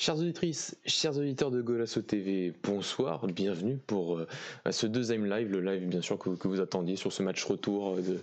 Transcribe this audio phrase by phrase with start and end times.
[0.00, 4.26] Chers auditrices, chers auditeurs de Golasso TV, bonsoir, bienvenue pour euh,
[4.70, 8.22] ce deuxième live, le live bien sûr que, vous attendiez sur ce match retour de,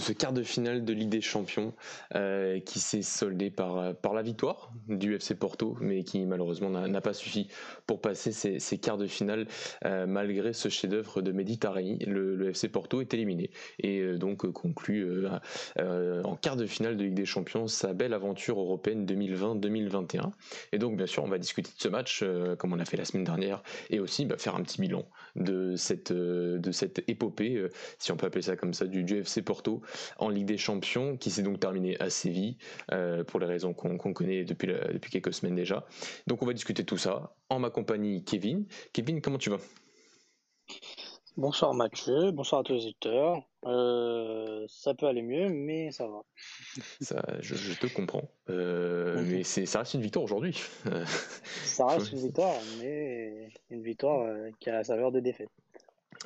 [0.00, 1.74] ce quart de finale de Ligue des Champions
[2.14, 7.00] euh, qui s'est soldé par, par la victoire du FC Porto, mais qui malheureusement n'a
[7.02, 7.48] pas suffi
[7.86, 9.46] pour passer ces, quarts de finale
[9.84, 11.98] euh, malgré ce chef-d'œuvre de Méditerranée.
[12.06, 13.50] Le, le, FC Porto est éliminé
[13.80, 15.26] et donc conclut
[15.76, 20.30] en quart de finale de Ligue des Champions sa belle aventure européenne 2020-2021.
[20.72, 22.96] Et donc bien sûr on va discuter de ce match, euh, comme on a fait
[22.96, 25.04] la semaine dernière, et aussi bah, faire un petit bilan
[25.36, 29.04] de cette, euh, de cette épopée, euh, si on peut appeler ça comme ça, du,
[29.04, 29.82] UFC Porto
[30.18, 32.58] en Ligue des Champions, qui s'est donc terminée à Séville,
[33.26, 35.86] pour les raisons qu'on connaît depuis, depuis quelques semaines déjà.
[36.26, 38.66] Donc on va discuter de tout ça en ma compagnie Kevin.
[38.92, 39.58] Kevin, comment tu vas?
[41.36, 43.42] Bonsoir Mathieu, bonsoir à tous les auditeurs.
[44.68, 46.22] Ça peut aller mieux, mais ça va.
[47.00, 48.30] Ça, je, te comprends.
[48.50, 50.60] Euh, mais c'est, ça reste une victoire aujourd'hui.
[51.64, 55.50] ça reste une victoire, mais une victoire euh, qui a la saveur de défaite.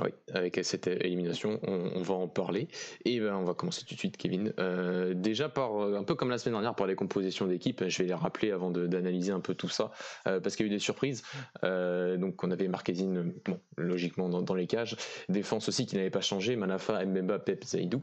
[0.00, 2.68] Oui, avec cette élimination, on, va en parler.
[3.04, 4.52] Et ben, on va commencer tout de suite, Kevin.
[4.58, 7.98] Euh, déjà, par, euh, un peu comme la semaine dernière, par les compositions d'équipe, je
[7.98, 9.90] vais les rappeler avant d'analyser un peu tout ça,
[10.26, 11.22] euh, parce qu'il y a eu des surprises.
[11.62, 14.96] donc, on avait Marquezine, bon, logiquement, dans, les cages.
[15.28, 18.02] Défense aussi qui n'avait pas changé, Manafa, Mbemba, Pep, Zaidou.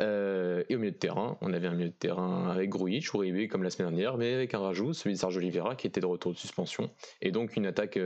[0.00, 3.62] et au milieu de terrain, on avait un milieu de terrain avec Grujic, Uribe, comme
[3.62, 6.32] la semaine dernière, mais avec un rajout, celui de Sergio Oliveira, qui était de retour
[6.32, 6.90] de suspension.
[7.22, 7.98] Et donc, une attaque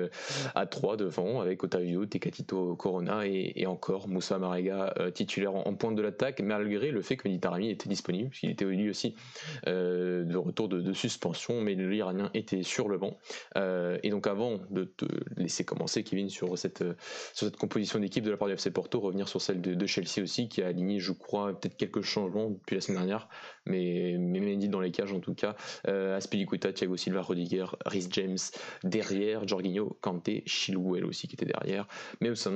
[0.55, 5.95] à 3 devant, avec Otavio, Tecatito, Corona et, encore Moussa Marega euh, titulaire en, pointe
[5.97, 9.15] de l'attaque, malgré le fait que Meditarami était disponible, puisqu'il était lui aussi
[9.67, 13.19] euh, de retour de, suspension, mais l'Iranien était sur le banc.
[13.57, 15.07] Euh, et donc avant de te
[15.37, 16.85] laisser commencer, Kevin, sur cette,
[17.35, 20.23] sur cette composition d'équipe de la part du FC Porto, revenir sur celle de, Chelsea
[20.23, 23.29] aussi, qui a aligné, je crois, peut-être quelques changements depuis la semaine dernière,
[23.67, 25.57] mais, mais Mendy dans les cages en tout cas.
[25.87, 28.39] Aspilicueta, Thiago Silva, Rodiger, Rhys James
[28.85, 31.87] derrière, Jorginho, Kanté, Chilwell aussi qui était derrière,
[32.21, 32.53] mais au sein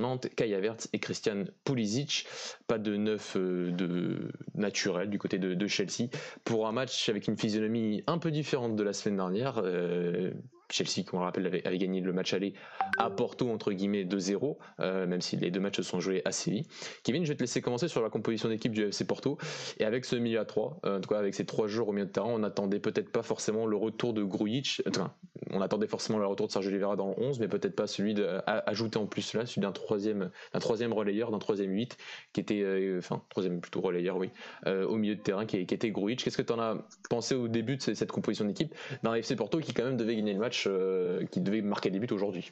[0.93, 2.27] Et Christian Pulisic.
[2.67, 6.09] Pas de neuf euh, de naturel du côté de, Chelsea
[6.45, 9.61] pour un match avec une physionomie un peu différente de la semaine dernière.
[9.63, 10.31] Euh,
[10.71, 12.55] Chelsea, comme on le rappelle, avait, gagné le match aller
[12.99, 16.33] à Porto, entre guillemets, 2-0, euh, même si les deux matchs se sont joués à
[16.33, 16.67] Séville.
[17.03, 19.39] Kevin, je vais te laisser commencer sur la composition d'équipe du FC Porto.
[19.79, 22.07] Et avec ce milieu à 3, en tout cas avec ces trois joueurs au milieu
[22.07, 24.83] de terrain, on n'attendait peut-être pas forcément le retour de Grujic.
[24.89, 25.13] Enfin,
[25.51, 28.15] on attendait forcément le retour de Sergio Oliveira dans le 11, mais peut-être pas celui
[28.15, 31.97] d'ajouter en plus là, celui d'un troisième, d'un troisième relayeur, d'un troisième 8,
[32.33, 34.31] qui était, euh, enfin, troisième plutôt relayeur, oui,
[34.67, 36.23] euh, au milieu de terrain, qui, était Grujic.
[36.23, 39.59] Qu'est-ce que tu en as pensé au début de cette composition d'équipe d'un FC Porto
[39.59, 42.51] qui quand même devait gagner le match, euh, qui devait marquer les buts aujourd'hui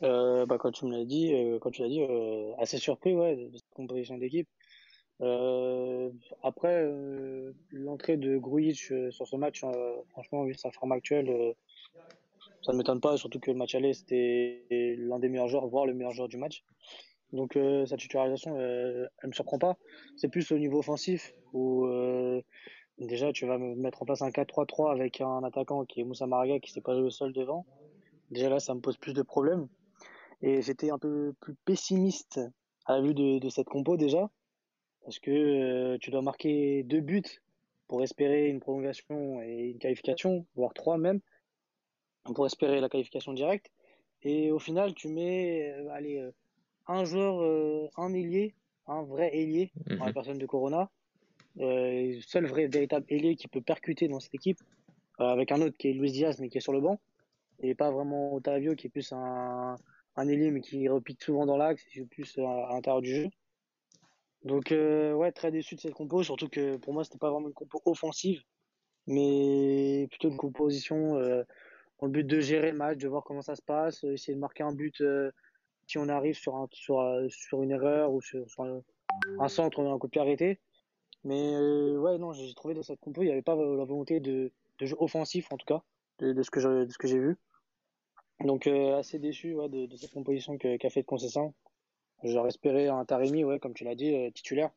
[0.00, 2.00] bah, quand tu me l'as dit, quand tu l'as dit,
[2.58, 4.48] assez surpris ouais, de cette composition d'équipe.
[6.44, 6.88] après,
[7.72, 9.64] l'entrée de Grujic sur ce match,
[10.10, 11.54] franchement, vu sa forme actuelle,
[12.62, 14.62] ça ne m'étonne pas, surtout que le match aller, c'était
[14.98, 16.62] l'un des meilleurs joueurs, voire le meilleur joueur du match.
[17.32, 19.76] Donc euh, sa titularisation, euh, elle me surprend pas.
[20.16, 22.40] C'est plus au niveau offensif où euh,
[22.98, 26.58] déjà tu vas mettre en place un 4-3-3 avec un attaquant qui est Moussa Maraga
[26.58, 27.66] qui s'est pas joué seul devant.
[28.30, 29.68] Déjà là, ça me pose plus de problèmes.
[30.42, 32.40] Et j'étais un peu plus pessimiste
[32.86, 34.30] à la vue de, de cette compo déjà,
[35.04, 37.40] parce que euh, tu dois marquer deux buts
[37.88, 41.20] pour espérer une prolongation et une qualification, voire trois même
[42.34, 43.70] pour espérer la qualification directe.
[44.22, 46.30] Et au final, tu mets euh, allez, euh,
[46.86, 48.54] un joueur, euh, un ailier,
[48.86, 50.14] un vrai ailier, dans la mhm.
[50.14, 50.90] personne de Corona.
[51.58, 54.58] Seul vrai véritable ailier qui peut percuter dans cette équipe,
[55.18, 57.00] avec un autre qui est Luis Diaz, mais qui est sur le banc.
[57.60, 59.76] Et pas vraiment Otavio, qui est plus un,
[60.16, 63.28] un ailier, mais qui repique souvent dans l'axe, et plus à, l'intérieur du jeu.
[64.44, 67.54] Donc, ouais, très déçu de cette compo, surtout que pour moi, c'était pas vraiment une
[67.54, 68.42] compo offensive,
[69.06, 71.18] mais plutôt une composition
[71.98, 74.34] dans le but de gérer le match, de voir comment ça se passe, euh, essayer
[74.34, 75.30] de marquer un but euh,
[75.86, 79.94] si on arrive sur, un, sur, euh, une erreur ou sur, un, centre, on a
[79.94, 80.60] un coup de pied arrêté.
[81.24, 81.56] Mais
[81.96, 84.86] ouais, non, j'ai trouvé dans cette compo, il n'y avait pas la volonté de, de
[84.86, 85.82] jeu offensif en tout cas,
[86.20, 87.36] de, ce que j'ai vu.
[88.40, 91.54] Donc assez déçu de, cette composition qu'a fait de Concession.
[92.22, 94.70] J'aurais espéré un Taremi, ouais, comme tu l'as dit, titulaire,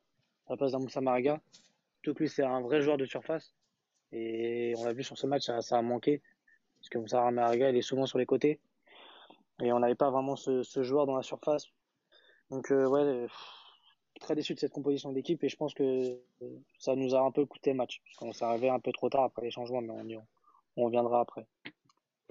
[0.47, 1.41] à la place d'un Moussa Maraga.
[2.01, 3.53] Tout lui, c'est un vrai joueur de surface.
[4.11, 6.21] Et on l'a vu sur ce match, ça, a manqué
[6.81, 8.59] parce que Moussa Marega, il est souvent sur les côtés.
[9.61, 11.67] Et on n'avait pas vraiment ce, joueur dans la surface.
[12.49, 13.27] Donc, euh, ouais,
[14.21, 16.18] très déçu de cette composition d'équipe et je pense que
[16.79, 18.01] ça nous a un peu coûté match.
[18.18, 20.23] Qu'on s'est arrivé un peu trop tard après les changements, mais on,
[20.77, 21.45] on reviendra après.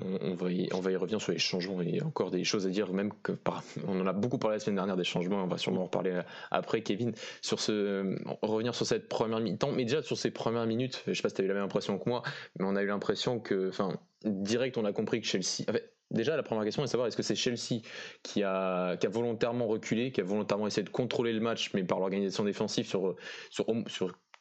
[0.02, 1.82] On, va y, on va y revenir sur les changements.
[1.82, 3.32] Il y a encore des choses à dire, même que
[3.86, 5.42] on en a beaucoup parlé la semaine dernière des changements.
[5.42, 7.12] On va sûrement en reparler après, Kevin.
[7.42, 11.22] Sur ce, revenir sur cette première mi-temps, mais déjà sur ces premières minutes, je sais
[11.22, 12.22] pas si tu avais la même impression que moi,
[12.58, 13.92] mais on a eu l'impression que, enfin,
[14.24, 15.66] direct, on a compris que Chelsea.
[16.10, 17.82] Déjà, la première question est de savoir est-ce que c'est Chelsea
[18.22, 22.44] qui a, volontairement reculé, qui a volontairement essayé de contrôler le match, mais par l'organisation
[22.44, 23.16] défensive sur,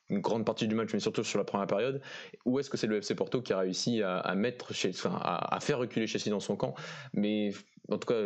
[0.09, 2.01] une grande partie du match, mais surtout sur la première période,
[2.45, 6.31] ou est-ce que c'est le FC Porto qui a réussi à, à, faire reculer Chelsea
[6.31, 6.73] dans son camp?
[7.13, 7.51] Mais
[7.89, 8.19] en tout cas,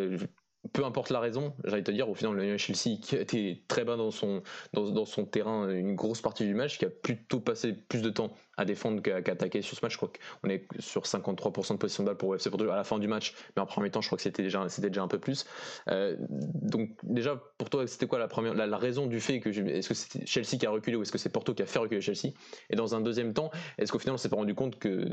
[0.71, 3.83] peu importe la raison, j'allais te dire, au final, le Chelsea qui a été très
[3.83, 7.73] bas dans son, dans, son terrain une grosse partie du match, qui a plutôt passé
[7.73, 9.93] plus de temps à défendre qu'à attaquer sur ce match.
[9.93, 10.11] Je crois
[10.41, 13.07] qu'on est sur 53% de position de balle pour FC Porto à la fin du
[13.07, 15.45] match, mais en premier temps, je crois que c'était déjà, c'était déjà un peu plus.
[15.89, 19.89] Euh, donc, déjà, pour toi, c'était quoi la, première, la, raison du fait que est-ce
[19.89, 21.99] que c'est Chelsea qui a reculé ou est-ce que c'est Porto qui a fait reculer
[21.99, 22.33] Chelsea?
[22.69, 25.09] Et dans un deuxième temps, est-ce qu'au final, on s'est pas rendu compte que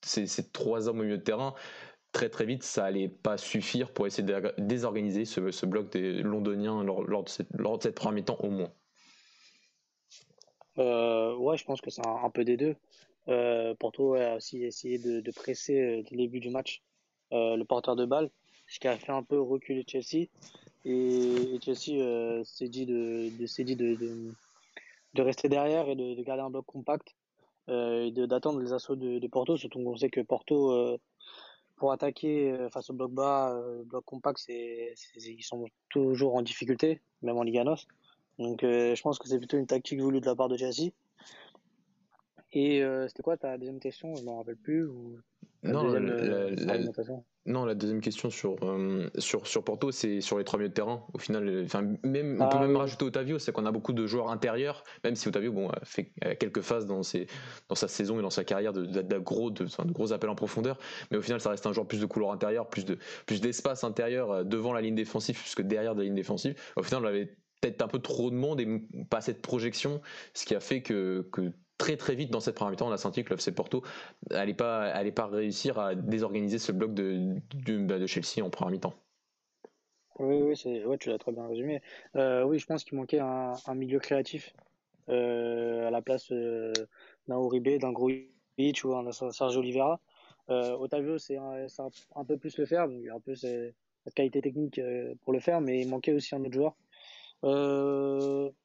[0.00, 1.54] ces trois hommes au milieu de terrain,
[2.12, 6.82] très très vite, ça allait pas suffire pour essayer de désorganiser ce, bloc des Londoniens
[6.82, 8.72] lors, de, cette, lors de cette première mi-temps au moins.
[10.78, 12.76] Euh, ouais, je pense que c'est un, peu des deux.
[13.28, 16.82] Euh, Porto a aussi essayé de, presser euh, dès le début du match
[17.32, 18.28] le porteur de balle,
[18.66, 20.26] ce qui a fait un peu reculer Chelsea.
[20.84, 23.28] Et, Chelsea s'est dit, de,
[23.62, 23.94] dit de,
[25.14, 27.14] de, rester derrière et de, garder un bloc compact
[27.68, 30.98] et d'attendre les assauts de, Porto, surtout qu'on sait que Porto
[31.80, 36.42] pour attaquer euh, face au bloc bas, euh, bloc compact, c'est, ils sont toujours en
[36.42, 37.86] difficulté, même en Liga NOS.
[38.38, 40.90] Donc euh, je pense que c'est plutôt une tactique voulue de la part de Chelsea.
[42.52, 44.16] Et c'était quoi ta deuxième question?
[44.16, 44.90] Je m'en rappelle plus.
[45.62, 45.84] Non,
[47.46, 50.74] non, la deuxième question sur, euh, sur, sur Porto, c'est sur les trois milieux de
[50.74, 51.06] terrain.
[51.14, 53.94] Au final, euh, enfin, même, on peut ah même rajouter Otavio, c'est qu'on a beaucoup
[53.94, 57.26] de joueurs intérieurs, même si Otavio bon, a fait quelques phases dans, ses,
[57.68, 60.78] dans sa saison et dans sa carrière de, de, gros, de, gros appels en profondeur.
[61.10, 63.84] Mais au final, ça reste un joueur plus de couloir intérieur, plus, de, plus d'espace
[63.84, 66.54] intérieur euh, devant la ligne défensive, plus que derrière la ligne défensive.
[66.76, 67.26] Au final, on avait
[67.60, 70.00] peut-être un peu trop de monde et pas assez de projection,
[70.34, 72.98] ce qui a fait que, que très très vite dans cette première mi-temps, on a
[72.98, 73.82] senti que l'FC Porto
[74.30, 77.36] n'allait pas, pas réussir à désorganiser ce bloc de,
[77.78, 78.94] bah, de, Chelsea en première mi-temps.
[80.18, 81.80] Oui, oui ouais, tu l'as très bien résumé.
[82.16, 84.52] Euh, oui, je pense qu'il manquait un, milieu créatif
[85.08, 86.74] euh, à la place euh,
[87.26, 90.00] d'un Uribe, d'un Grujic ou d'un Sergio Oliveira.
[90.48, 91.66] Otavio, c'est un,
[92.16, 93.74] un, peu plus le faire, donc un peu cette
[94.16, 94.80] qualité technique
[95.22, 96.74] pour le faire, mais il manquait aussi un autre joueur.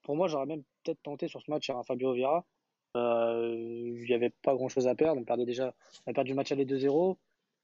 [0.02, 2.55] pour moi, j'aurais même peut-être tenté sur ce match un Fabio Vieira, euh,
[2.96, 5.20] il n'y avait pas grand chose à perdre.
[5.22, 5.74] On perdait déjà,
[6.06, 7.18] on a perdu le match à 2-0.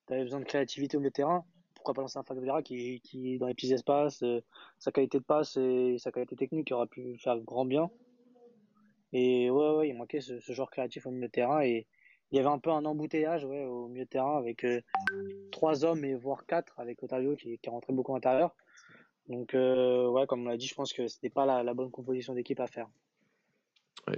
[0.07, 1.45] Tu avais besoin de créativité au milieu de terrain.
[1.75, 4.41] Pourquoi pas lancer un Fabio qui, qui, dans les petits espaces, euh,
[4.77, 7.89] sa qualité de passe et sa qualité technique aurait pu faire grand bien.
[9.13, 11.61] Et ouais, ouais, il manquait ce, genre créatif au milieu de terrain.
[11.63, 11.87] Et
[12.31, 14.81] il y avait un peu un embouteillage au milieu de terrain avec euh,
[15.51, 18.55] trois hommes et voire quatre avec Otario qui, rentrait beaucoup à l'intérieur.
[19.27, 22.59] Donc, ouais, comme on l'a dit, je pense que c'était pas la bonne composition d'équipe
[22.59, 22.89] à faire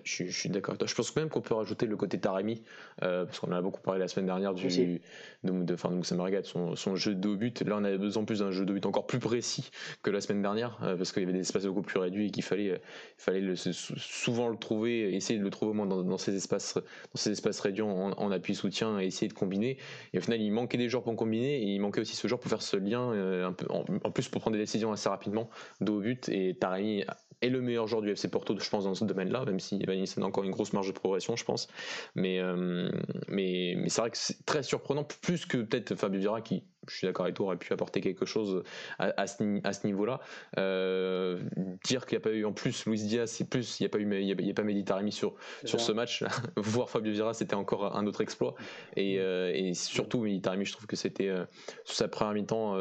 [0.03, 2.63] je, suis d'accord Je pense même qu'on peut rajouter le côté Taremi,
[3.03, 4.99] euh, parce qu'on en a beaucoup parlé la semaine dernière du, de,
[5.43, 7.61] de, de, son, son, jeu de but.
[7.61, 9.69] Là, on avait besoin plus d'un jeu de but encore plus précis
[10.01, 12.31] que la semaine dernière, euh, parce qu'il y avait des espaces beaucoup plus réduits et
[12.31, 12.81] qu'il fallait,
[13.17, 17.15] fallait le, souvent le trouver, essayer de le trouver au moins dans, ces, espaces, dans
[17.15, 19.77] ces espaces réduits en, appui soutien et essayer de combiner.
[20.13, 22.39] Et au final, il manquait des joueurs pour combiner et il manquait aussi ce joueur
[22.39, 25.49] pour faire ce lien, euh, un peu, en, plus pour prendre des décisions assez rapidement
[25.81, 26.29] de haut but.
[26.29, 27.03] Et Taremi
[27.43, 30.03] est le meilleur joueur du FC Porto, je pense, dans ce domaine-là, même si Evan
[30.03, 31.67] a encore une grosse marge de progression, je pense.
[32.15, 32.89] Mais, euh,
[33.27, 36.97] mais, mais c'est vrai que c'est très surprenant, plus que peut-être Fabio Vieira qui je
[36.97, 38.63] suis d'accord avec toi, aurait pu apporter quelque chose
[38.99, 40.19] à, ce, niveau-là.
[40.57, 41.39] Euh,
[41.83, 43.89] dire qu'il n'y a pas eu en plus Luis Diaz, c'est plus, il n'y a
[43.89, 46.23] pas eu, il y a, pas sur sur ce match.
[46.57, 48.55] Voir Fabio Vieira, c'était encore un autre exploit.
[48.95, 51.45] Et, euh, et surtout Meditaremi, je trouve que c'était euh,
[51.85, 52.77] sa première mi-temps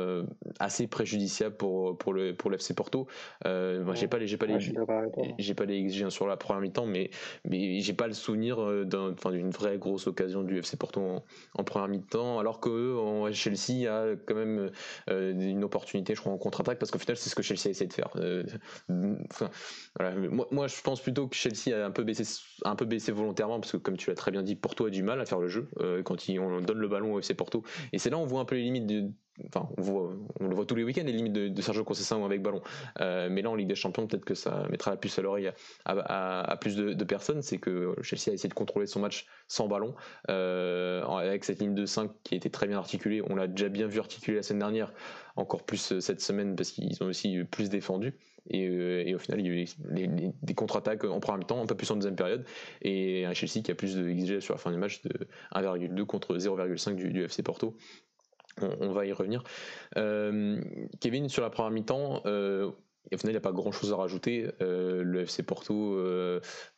[0.59, 3.07] assez préjudiciable pour pour le pour l'FC Porto.
[3.45, 4.59] j'ai pas les j'ai pas les
[5.39, 7.11] j'ai pas les XG sur la première mi-temps, mais
[7.45, 11.89] mais j'ai pas le souvenir d'une vraie grosse occasion du FC Porto en, en première
[11.89, 13.92] mi-temps, alors que en Chelsea
[14.27, 14.71] quand même
[15.11, 17.71] euh, une opportunité, je crois, en contre-attaque, parce qu'au final, c'est ce que Chelsea a
[17.71, 18.11] essayé de faire.
[18.17, 18.45] Euh,
[20.51, 22.25] moi, je pense plutôt que Chelsea a un peu baissé,
[22.65, 25.03] un peu baissé volontairement, parce que comme tu l'as très bien dit, Porto a du
[25.03, 27.63] mal à faire le jeu euh, quand on donne le ballon au FC Porto.
[27.93, 29.11] Et c'est là on voit un peu les limites de,
[29.47, 32.61] Enfin, on, le voit tous les week-ends, les limites de, Sergio Conceição avec ballon.
[32.99, 35.51] mais là, en Ligue des Champions, peut-être que ça mettra la puce à l'oreille
[35.85, 37.43] à, plus de, personnes.
[37.43, 39.95] C'est que Chelsea a essayé de contrôler son match sans ballon,
[40.29, 43.23] avec cette ligne de 5 qui était très bien articulée.
[43.29, 44.93] On l'a déjà bien vu articuler la semaine dernière,
[45.37, 48.15] encore plus euh, cette semaine parce qu'ils ont aussi plus défendu.
[48.51, 51.77] Et, euh, au final, il y a eu des contre-attaques en premier temps, un peu
[51.77, 52.45] plus en deuxième période.
[52.83, 56.37] Et un Chelsea qui a plus de sur la fin du match de 1,2 contre
[56.37, 57.77] 0,5 du, FC Porto.
[58.61, 59.43] On, va y revenir.
[59.97, 60.61] Euh,
[61.01, 64.49] Kevin, sur la première mi-temps, il n'y a pas grand chose à rajouter.
[64.61, 65.99] le FC Porto,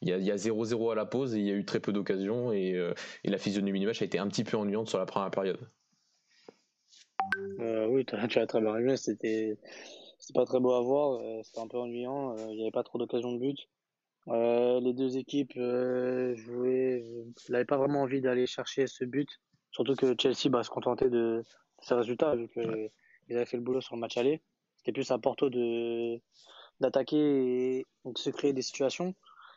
[0.00, 2.52] il y a 0-0 à la pause et il y a eu très peu d'occasions.
[2.52, 2.78] Et,
[3.24, 5.58] la physionomie du match a été un petit peu ennuyante sur la première période.
[7.58, 8.96] oui, tu as, très bien résumé.
[8.96, 9.58] C'était
[10.34, 11.20] pas très beau à voir.
[11.44, 12.36] C'était un peu ennuyant.
[12.50, 13.68] Il n'y avait pas trop d'occasions de but.
[14.28, 19.28] les deux équipes n'avaient pas vraiment envie d'aller chercher ce but.
[19.74, 21.42] Surtout que Chelsea bah, se contentait de,
[21.84, 24.42] ces résultats vu qu'ils avaient fait le boulot sur le match aller.
[24.76, 26.20] C'était plus à Porto de
[26.80, 29.14] d'attaquer et de se créer des situations,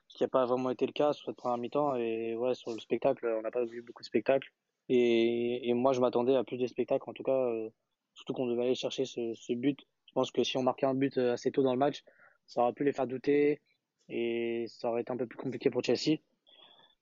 [0.08, 1.96] ce qui n'a pas vraiment été le cas sur cette première mi-temps.
[1.96, 4.54] Et ouais, sur le spectacle, on n'a pas vu beaucoup de spectacles.
[4.90, 7.70] Et, et moi, je m'attendais à plus de spectacles, en tout cas, euh,
[8.14, 9.80] surtout qu'on devait aller chercher ce, ce, but.
[10.06, 12.04] Je pense que si on marquait un but euh, assez tôt dans le match,
[12.46, 13.62] ça aurait pu les faire douter
[14.10, 16.20] et ça aurait été un peu plus compliqué pour Chelsea.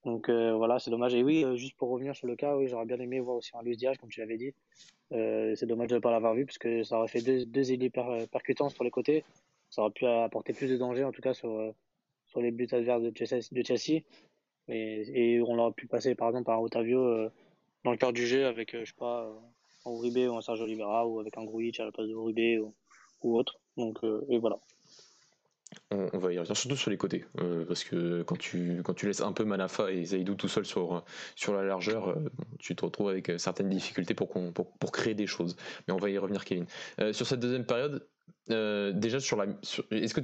[0.06, 1.16] Donc euh, voilà, c'est dommage.
[1.16, 3.52] Et oui, euh, juste pour revenir sur le cas, oui, j'aurais bien aimé voir aussi
[3.56, 4.54] un Luis Diaz, comme tu l'avais dit.
[5.12, 7.72] Euh, c'est dommage de ne pas l'avoir vu, parce que ça aurait fait deux, deux
[7.72, 7.96] élites
[8.32, 9.26] percutants sur les côtés.
[9.72, 11.74] Ça aurait pu apporter plus de danger, en tout cas, sur,
[12.28, 14.02] sur les buts adverses de Chelsea.
[14.68, 14.74] De.
[14.74, 17.30] Et, on aurait pu passer, par exemple, par Otavio
[17.84, 19.28] dans le cœur du jeu avec, je sais pas,
[19.86, 22.62] un Uribe ou un Sergio Oliveira, ou avec un Grujic à la place de Uribe
[22.62, 22.76] ou,
[23.24, 23.60] ou autre.
[23.76, 24.60] Donc, et voilà
[25.91, 29.05] on, va y revenir surtout sur les côtés euh, parce que quand tu quand tu
[29.05, 31.03] laisses un peu Manafa et Zaidou tout seul sur
[31.36, 35.27] sur la largeur euh, tu te retrouves avec euh, certaines difficultés pour, pour, créer des
[35.27, 35.55] choses.
[35.88, 36.65] Mais on va y revenir Kevin.
[37.12, 38.08] Sur cette deuxième période
[38.48, 39.46] déjà sur la
[39.91, 40.22] est-ce que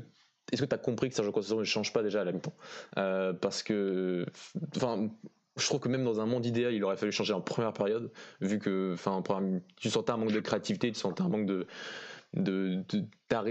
[0.51, 2.55] est-ce que tu as compris que Sergio Conceição ne change pas déjà à la mi-temps?
[2.95, 4.25] Parce que
[4.75, 5.09] enfin
[5.57, 8.11] je trouve que même dans un monde idéal, il aurait fallu changer en première période,
[8.39, 9.21] vu que, enfin,
[9.75, 11.67] tu sentais un manque de créativité, tu sentais un manque de,
[12.33, 13.03] de, de,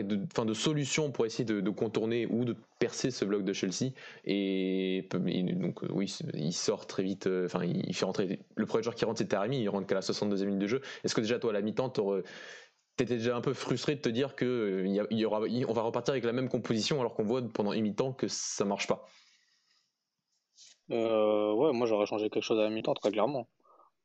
[0.03, 3.93] de, de solutions pour essayer de, contourner ou de percer ce bloc de Chelsea.
[4.25, 7.27] Et, donc, oui, il sort très vite.
[7.27, 8.41] Euh, enfin, il fait rentrer.
[8.55, 9.61] Le premier joueur qui rentre, c'est Taremi.
[9.61, 10.81] Il rentre qu'à la 62e minute de jeu.
[11.05, 11.93] Est-ce que déjà, toi, à la mi-temps,
[12.97, 16.13] T'étais déjà un peu frustré de te dire que euh, y aura, on va repartir
[16.13, 19.07] avec la même composition alors qu'on voit pendant une mi-temps que ça marche pas?
[20.91, 23.49] Euh, ouais, moi j'aurais changé quelque chose à la mi-temps très clairement.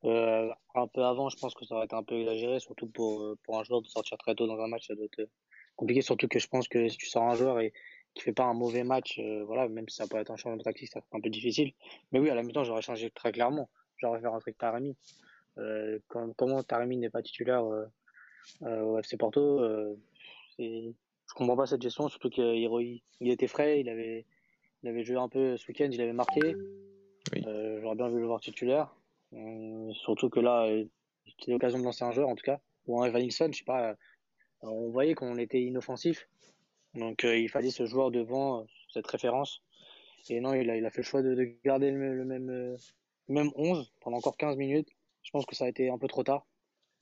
[0.06, 3.22] Euh, un peu avant, je pense que ça aurait été un peu exagéré, surtout pour,
[3.22, 5.30] euh, pour un joueur de sortir très tôt dans un match, ça doit être euh,
[5.74, 6.00] compliqué.
[6.00, 7.72] Surtout que je pense que si tu sors un joueur et
[8.14, 10.62] qui fait pas un mauvais match, voilà, même si ça peut être un changement de
[10.62, 11.72] tactique, ça un peu difficile.
[12.12, 13.68] Mais oui, à la mi-temps, j'aurais changé très clairement.
[13.98, 14.96] J'aurais fait rentrer Taremi.
[15.58, 17.64] Euh, comment Taremi n'est pas titulaire
[18.62, 19.60] au FC Porto,
[20.58, 24.24] je comprends pas cette gestion, surtout qu'il il était frais, il avait,
[24.82, 26.54] il avait joué un peu ce week-end, il avait marqué.
[27.34, 28.94] j'aurais bien vu le voir titulaire.
[29.32, 30.84] Euh, surtout que là, euh,
[31.26, 33.90] c'était l'occasion de lancer un joueur en tout cas, ou un Evanilson, je sais pas.
[33.90, 33.94] Euh,
[34.62, 36.28] on voyait qu'on était inoffensif,
[36.94, 39.62] donc il fallait ce joueur devant, cette référence.
[40.28, 42.76] Et non, il a, il a fait le choix de, de garder le, même,
[43.28, 44.88] même 11 pendant encore 15 minutes.
[45.22, 46.46] Je pense que ça a été un peu trop tard.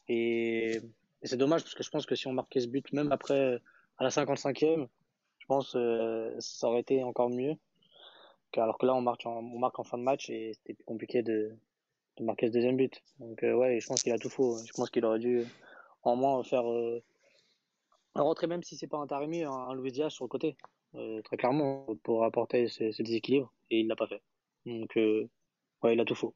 [0.09, 0.81] Et,
[1.23, 3.59] c'est dommage parce que je pense que si on marquait ce but, même après,
[3.97, 4.89] à la 55e,
[5.39, 7.55] je pense que ça aurait été encore mieux.
[8.57, 11.23] Alors que là, on marque on marque en fin de match et c'était plus compliqué
[11.23, 11.57] de,
[12.17, 13.03] de marquer ce deuxième but.
[13.19, 14.59] Donc euh, ouais, je pense qu'il a tout faux.
[14.65, 15.45] Je pense qu'il aurait dû
[16.03, 17.03] en moins faire euh,
[18.15, 20.57] rentrer même si c'est pas un Taremi, un, un Louis Diaz sur le côté,
[20.95, 24.23] euh, très clairement pour apporter ce, déséquilibre et il l'a pas fait.
[24.67, 25.29] Donc euh,
[25.83, 26.35] ouais, il a tout faux.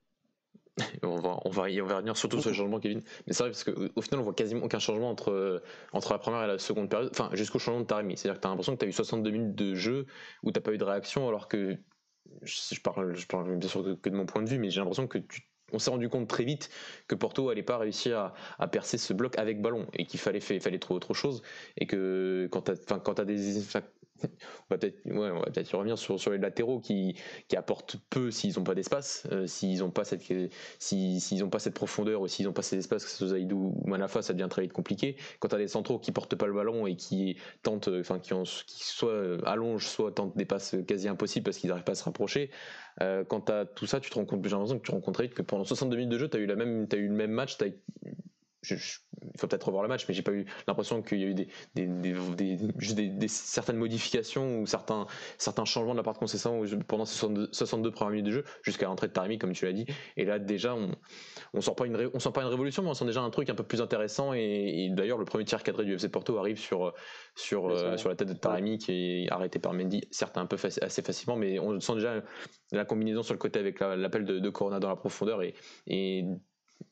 [1.03, 3.03] on va, on, va, on va revenir surtout sur le changement, Kevin.
[3.27, 6.45] Mais c'est vrai, parce qu'au final, on voit quasiment aucun changement entre, entre la première
[6.45, 8.17] et la seconde période, enfin, jusqu'au changement de Taremi.
[8.17, 10.07] C'est-à-dire que tu as l'impression que tu as eu 62 minutes de jeu
[10.45, 11.77] où tu pas eu de réaction, alors que
[12.43, 15.09] je parle, je parle bien sûr que de mon point de vue, mais j'ai l'impression
[15.09, 16.71] que tu on s'est rendu compte très vite
[17.07, 20.79] que Porto n'allait pas réussir à, percer ce bloc avec ballon et qu'il fallait, fallait
[20.79, 21.43] trouver autre chose
[21.77, 23.59] et que quand tu as, des
[24.23, 24.27] on
[24.71, 27.17] va peut-être ouais, peut-être revenir sur, les latéraux qui,
[27.49, 31.75] qui apportent peu s'ils n'ont pas d'espace, euh, s'ils n'ont pas cette ont pas cette
[31.75, 34.49] profondeur ou s'ils n'ont pas cet espace que ce soit Zaidou ou Manafa, ça devient
[34.49, 35.17] très vite compliqué.
[35.39, 38.33] Quand tu as des centraux qui portent pas le ballon et qui tentent enfin qui,
[38.67, 42.05] qui soit allongent soit tentent des passes quasi impossibles parce qu'ils n'arrivent pas à se
[42.05, 42.51] rapprocher,
[43.03, 45.23] euh, quand tu as tout ça, tu te rends compte, j'ai l'impression que tu rencontres
[45.23, 47.15] vite que pendant 62 minutes de jeu, tu as eu la même as eu le
[47.15, 47.67] même match, as
[48.63, 48.77] il
[49.39, 51.49] faut peut-être revoir le match, mais j'ai pas eu l'impression qu'il y a eu des,
[51.75, 55.07] des, des, juste des, certaines modifications ou certains,
[55.39, 57.19] certains changements de la part de Concession pendant ces
[57.53, 59.87] 62, premières minutes de jeu jusqu'à l'entrée de Taremi, comme tu l'as dit.
[60.17, 60.91] Et là, déjà, on,
[61.55, 63.49] on sent pas une, on sent pas une révolution, mais on sent déjà un truc
[63.51, 64.33] un peu plus intéressant.
[64.33, 66.93] Et, d'ailleurs, le premier tir cadré du FC Porto arrive sur,
[67.37, 70.57] sur, euh, sur la tête de Taremi qui est arrêté par Mendy, certes un peu
[70.57, 72.23] assez facilement, mais on sent déjà
[72.73, 75.55] la combinaison sur le côté avec l'appel de, de, Corona dans la profondeur et,
[75.87, 76.25] et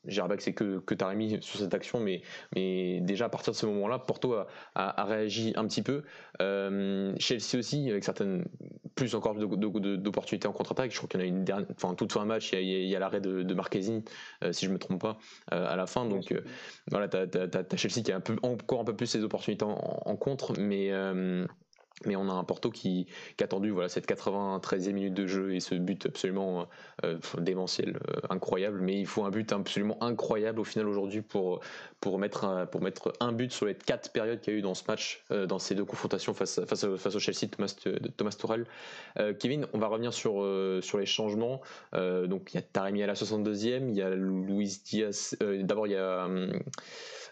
[0.07, 2.23] que c'est que, que Taremi sur cette action, mais,
[2.55, 6.03] mais déjà à partir de ce moment-là, Porto a, a, réagi un petit peu.
[6.41, 8.45] Euh, Chelsea aussi, avec certaines
[8.95, 10.91] plus encore d'opportunités en contre-attaque.
[10.91, 12.99] Je crois qu'il y en a une dernière, enfin toute fin match, il y a,
[12.99, 14.03] l'arrêt de, de Marquezine,
[14.53, 16.07] si je me trompe pas, à la fin.
[16.07, 16.35] Donc
[16.91, 20.03] voilà, t'as as, Chelsea qui a un peu, encore un peu plus ses opportunités en,
[20.05, 20.91] en contre, mais
[22.05, 25.55] mais on a un Porto qui, qui, a attendu voilà, cette 93e minute de jeu
[25.55, 26.69] et ce but absolument
[27.05, 28.81] euh, démentiel, euh, incroyable.
[28.81, 31.61] Mais il faut un but absolument incroyable au final aujourd'hui pour,
[32.01, 34.75] pour, mettre, pour mettre un but sur les quatre périodes qu'il y a eu dans
[34.75, 37.75] ce match, euh, dans ces deux confrontations face, face, au Chelsea de Thomas,
[38.17, 40.45] Thomas Kevin, on va revenir sur,
[40.83, 41.63] sur les changements.
[41.93, 45.37] donc il y a Taremi à la 62e, il y a Luis Diaz.
[45.41, 46.29] D'abord, il y a.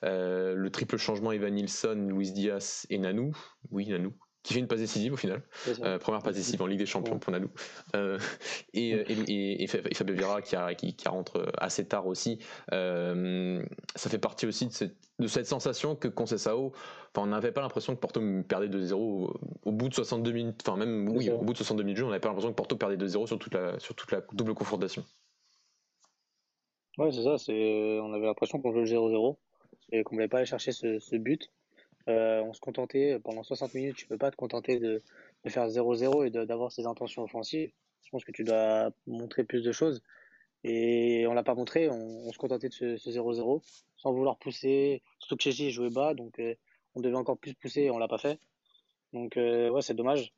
[0.02, 3.37] le triple changement Evan Nilsson, Luis Diaz et Nanou.
[3.71, 4.12] Oui, Nanou
[4.44, 5.42] qui fait une passe décisive au final.
[5.80, 7.50] Euh, première passe décisive en Ligue des Champions pour Nanou.
[7.96, 8.18] Euh,
[8.74, 12.38] et, et, et, Fabio Vieira qui, qui, qui, rentre assez tard aussi.
[12.72, 13.64] Euh,
[13.96, 16.36] ça fait partie aussi de cette, de cette sensation que enfin,
[17.16, 18.92] on n'avait pas l'impression que Porto perdait 2-0
[19.64, 22.20] au, bout de 62 minutes, enfin même oui, au bout de 62 minutes on n'avait
[22.20, 25.04] pas l'impression que Porto perdait 2-0 sur toute la sur toute la double confrontation.
[26.98, 29.36] Ouais, c'est ça, c'est on avait l'impression qu'on jouait 0-0
[29.92, 31.50] et qu'on ne voulait pas aller chercher ce, ce but.
[32.08, 35.02] Euh, on se contentait, pendant 60 minutes, tu peux pas te contenter de,
[35.44, 37.73] de faire 0-0 et d'avoir ces intentions offensives.
[38.04, 40.02] Je pense que tu dois montrer plus de choses.
[40.64, 43.62] Et on l'a pas montré, on, se contentait de ce 0-0
[43.99, 45.02] sans vouloir pousser.
[45.18, 46.54] Surtout que Chelsea jouait bas, donc euh,
[46.94, 48.40] on devait encore plus pousser et on l'a pas fait.
[49.12, 50.32] Donc euh, ouais, c'est dommage.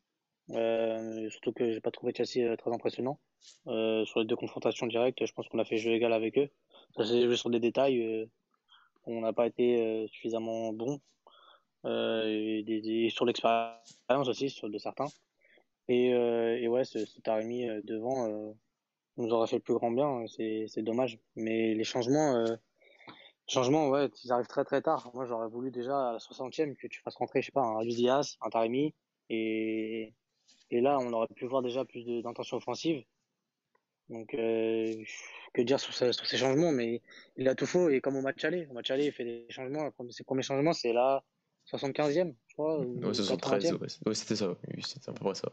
[0.50, 3.20] Euh, surtout que j'ai pas trouvé Chelsea très impressionnant.
[3.66, 6.50] sur les deux confrontations directes, je pense qu'on a fait jeu égal avec eux.
[6.96, 8.28] Ça s'est joué sur des détails.
[9.04, 11.00] on n'a pas été suffisamment bon
[11.86, 15.06] euh, et, sur l'expérience aussi sur de certains.
[15.88, 18.54] Et, euh, et ouais, ce, ce Taremi euh, devant
[19.16, 20.06] nous aurait fait le plus grand bien.
[20.06, 21.18] Hein, c'est dommage.
[21.36, 22.44] Mais les changements,
[23.48, 25.10] changements, ouais, ils arrivent très très tard.
[25.14, 27.82] Moi, j'aurais voulu déjà à la 60e que tu fasses rentrer, je sais pas, un
[27.82, 28.94] Ludias, un Taremi.
[29.30, 30.12] Et,
[30.70, 33.04] et là, on aurait pu voir déjà plus d'intention offensive.
[34.08, 37.00] Donc, que dire sur, sur, ces changements Mais
[37.36, 37.88] il a tout faux.
[37.88, 39.90] Et comme au match aller, au match aller, il fait des changements.
[40.10, 41.25] Ses premiers changements, c'est là,
[41.70, 42.80] 75e, je crois.
[42.80, 45.52] Ouais, 73, ouais, c'était ça, oui, c'était à peu près ça.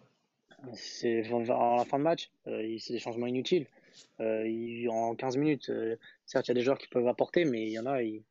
[0.73, 3.67] C'est à la fin de match, euh, c'est des changements inutiles.
[4.19, 7.45] Euh, il, en 15 minutes, euh, certes, il y a des joueurs qui peuvent apporter,
[7.45, 8.23] mais il y en a, ils,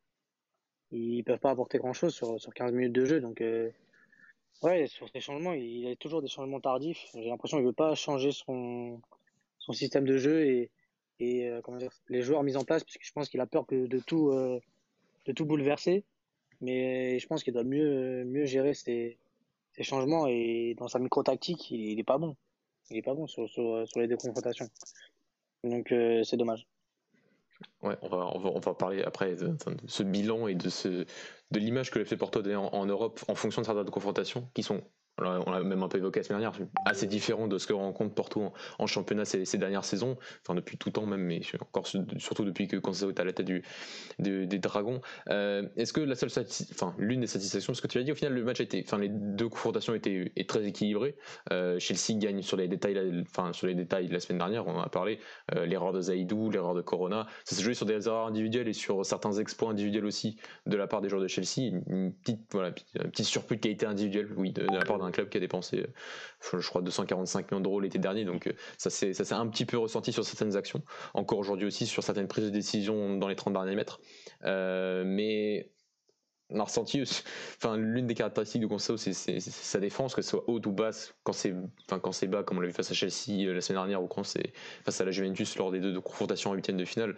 [0.91, 3.21] ils peuvent pas apporter grand chose sur, sur 15 minutes de jeu.
[3.21, 3.43] Donc,
[4.63, 7.05] ouais, sur ces changements, il y a toujours des changements tardifs.
[7.13, 8.99] J'ai l'impression qu'il veut pas changer son,
[9.59, 10.71] son système de jeu et,
[11.19, 13.85] et comment dire, les joueurs mis en place, puisque je pense qu'il a peur que
[13.87, 16.03] de tout, de tout bouleverser.
[16.61, 19.17] Mais je pense qu'il doit mieux, mieux gérer ses,
[19.71, 22.35] ses, changements et dans sa micro-tactique, il, n'est pas bon.
[22.89, 24.67] Il est pas bon sur, sur, les deux confrontations.
[25.63, 26.67] Donc euh, c'est dommage.
[27.81, 29.55] Ouais, on va, on va, on va, parler après de,
[29.87, 30.69] ce bilan et de,
[31.51, 34.63] de l'image que le fait Porto en, en Europe en fonction de certaines confrontations qui
[34.63, 34.83] sont
[35.19, 38.13] on l'a même un peu évoqué la semaine dernière, assez différent de ce que rencontre
[38.13, 42.67] Porto en, championnat ces, dernières saisons, enfin depuis tout temps même, mais encore surtout depuis
[42.67, 43.49] que Conseil est à la tête
[44.19, 45.01] des Dragons.
[45.29, 46.29] Euh, est-ce que la seule
[46.71, 48.83] enfin l'une des satisfactions, parce que tu as dit au final le match a été,
[48.85, 51.15] enfin les deux confrontations étaient très équilibrées.
[51.51, 54.81] Euh, Chelsea gagne sur les détails, enfin sur les détails la semaine dernière, on en
[54.81, 55.19] a parlé,
[55.55, 58.73] euh, l'erreur de Zaidou, l'erreur de Corona, ça s'est joué sur des erreurs individuelles et
[58.73, 62.69] sur certains exploits individuels aussi de la part des joueurs de Chelsea, une petite voilà,
[62.99, 65.39] un petit surplus de qualité individuelle, oui, de, de la part un club qui a
[65.39, 68.25] dépensé, euh, je crois, 245 millions d'euros l'été dernier.
[68.25, 70.81] Donc euh, ça s'est un petit peu ressenti sur certaines actions.
[71.13, 73.99] Encore aujourd'hui aussi sur certaines prises de décision dans les 30 derniers mètres.
[74.43, 75.71] Euh, mais
[76.49, 77.01] on a ressenti
[77.57, 81.15] enfin, l'une des caractéristiques du Conseil, c'est sa défense, que ce soit haute ou basse,
[81.23, 81.55] quand c'est
[81.89, 84.53] enfin, bas, comme on l'a vu face à Chelsea la semaine dernière, ou quand c'est
[84.85, 87.15] face à la Juventus lors des deux, confrontations en huitième de finale,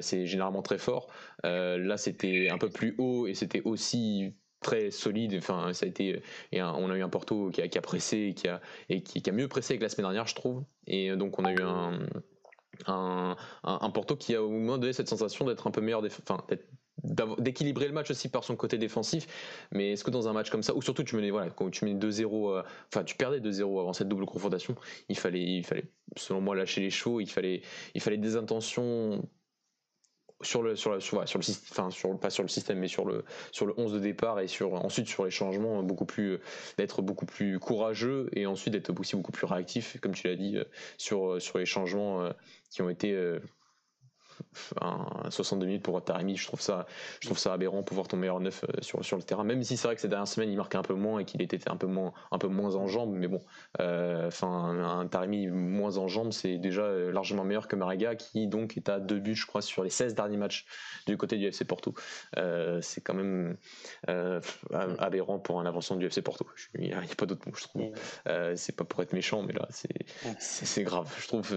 [0.00, 1.08] c'est généralement très fort.
[1.42, 5.34] là, c'était un peu plus haut et c'était aussi très solide.
[5.38, 8.18] Enfin, ça a été, et on a eu un Porto qui a, qui a pressé
[8.18, 10.64] et qui a, et qui, a mieux pressé que la semaine dernière, je trouve.
[10.86, 12.00] Et donc, on a eu un,
[12.86, 16.44] un, un, Porto qui a au moins donné cette sensation d'être un peu meilleur, enfin,
[17.04, 19.26] d'équilibrer le match aussi par son côté défensif.
[19.72, 21.84] Mais est-ce que dans un match comme ça, ou surtout tu menais, voilà, quand tu
[21.84, 24.74] menais 2-0, euh, enfin, tu perdais 2-0 avant cette double confrontation,
[25.08, 25.84] il fallait, il fallait,
[26.16, 27.62] selon moi, lâcher les chevaux, il fallait,
[27.94, 29.22] il fallait des intentions
[30.42, 33.24] sur le sur le sur, le enfin sur pas sur le système mais sur le
[33.52, 36.38] sur le 11 de départ et sur ensuite sur les changements beaucoup plus
[36.76, 40.58] d'être beaucoup plus courageux et ensuite d'être aussi beaucoup plus réactif comme tu l'as dit
[40.58, 40.64] euh,
[40.98, 42.32] sur sur les changements euh,
[42.70, 43.14] qui ont été
[44.82, 46.86] euh, 62 minutes pour Taremi, je trouve ça,
[47.20, 49.44] je trouve ça aberrant pour voir ton meilleur neuf euh, sur, sur le terrain.
[49.44, 51.42] Même si c'est vrai que ces dernières semaines il marquait un peu moins et qu'il
[51.42, 53.40] était un peu moins, un peu moins en jambes, mais bon,
[53.80, 58.46] euh, enfin un Taremi moins en jambes, c'est déjà euh, largement meilleur que Mariga qui
[58.46, 60.66] donc est à deux buts, je crois, sur les 16 derniers matchs
[61.06, 61.94] du côté du FC Porto.
[62.80, 63.56] c'est quand même
[64.98, 66.46] aberrant pour un avançant du FC Porto.
[66.74, 67.92] Il n'y a, pas d'autre mot, je trouve.
[68.56, 69.68] c'est pas pour être méchant, mais là
[70.38, 71.12] c'est grave.
[71.20, 71.48] Je trouve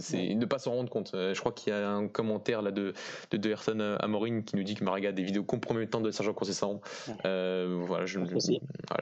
[0.00, 1.10] c'est ne pas s'en rendre compte.
[1.12, 2.92] je crois qu'il y a un commentaire là de,
[3.30, 6.34] de, de Ayrton Amorim qui nous dit que Mariga a des vidéos compromettantes de Sergio
[6.34, 6.80] Conceição.
[7.24, 8.18] Euh, voilà, je,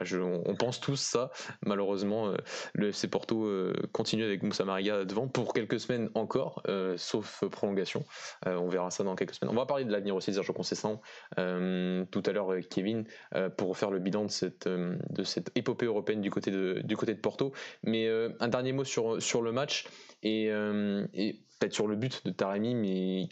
[0.03, 1.31] je, on pense tous ça.
[1.65, 2.37] Malheureusement, euh,
[2.73, 6.61] le FC Porto euh, continue avec Moussa Mariga devant pour quelques semaines encore,
[6.97, 8.05] sauf prolongation.
[8.45, 9.51] on verra ça dans quelques semaines.
[9.51, 11.01] On va parler de l'avenir aussi de Sergio Conceição
[11.35, 13.05] tout à l'heure, Kevin,
[13.57, 17.13] pour faire le bilan de cette, de cette épopée européenne du côté de, du côté
[17.13, 17.53] de Porto.
[17.83, 18.07] Mais
[18.39, 19.87] un dernier mot sur, sur le match
[20.25, 20.45] et,
[21.13, 23.29] et peut-être sur le but de Taremi, mais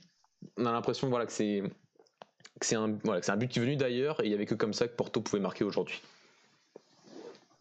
[0.58, 1.64] on a l'impression voilà, que c'est
[2.76, 4.88] un, voilà, un but qui est venu d'ailleurs et il n'y avait que comme ça
[4.88, 6.02] que Porto pouvait marquer aujourd'hui.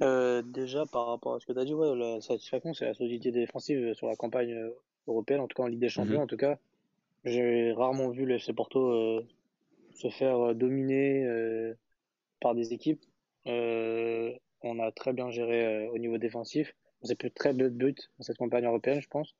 [0.02, 2.94] Euh, déjà, par rapport à ce que tu as dit, ouais, la satisfaction, c'est la
[2.94, 4.70] solidité défensive sur la campagne euh,
[5.06, 6.18] européenne, en tout cas en Ligue des Champions.
[6.18, 6.22] Mhm.
[6.22, 6.58] En tout cas,
[7.24, 9.24] j'ai rarement vu le FC Porto euh,
[9.94, 11.24] se faire dominer
[12.40, 13.04] par des équipes.
[13.46, 16.74] on a très bien géré au niveau défensif.
[17.02, 19.34] On s'est plus très peu de buts dans cette campagne européenne, je pense.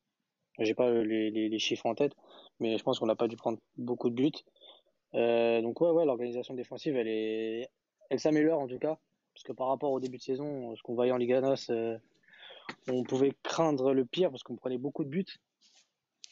[0.59, 2.13] J'ai pas les, les, les, chiffres en tête,
[2.61, 4.33] mais je pense qu'on n'a pas dû prendre beaucoup de buts.
[5.15, 7.69] Euh, donc ouais, ouais, l'organisation défensive, elle est,
[8.11, 8.99] elle s'améliore en tout cas,
[9.35, 11.97] parce que par rapport au début de saison, ce qu'on voyait en Liga NOS, euh,
[12.89, 15.25] on pouvait craindre le pire parce qu'on prenait beaucoup de buts.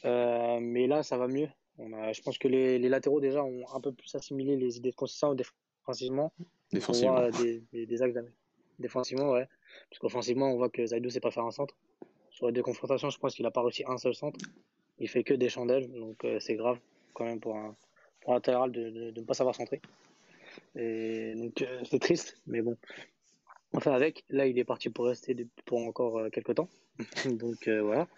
[0.05, 1.49] Euh, mais là, ça va mieux.
[1.79, 4.77] On a, je pense que les, les, latéraux déjà ont un peu plus assimilé les
[4.77, 6.33] idées de Conceição défensivement.
[6.73, 7.14] Défensivement.
[7.14, 8.14] Voit des, des, axes
[8.81, 9.47] défensivement, ouais.
[9.88, 11.77] Parce qu'offensivement, on voit que Zaidou sait pas faire un centre.
[12.31, 14.38] Sur les deux confrontations, je pense qu'il a pas réussi un seul centre.
[14.99, 16.79] Il fait que des chandelles, donc c'est grave
[17.14, 17.75] quand même pour un,
[18.21, 19.81] pour latéral de, ne pas savoir centrer.
[20.77, 22.77] Et donc euh, c'est triste, mais bon.
[23.73, 26.69] Enfin avec, là il est parti pour rester pour encore euh, quelques temps.
[27.27, 28.09] donc euh, voilà.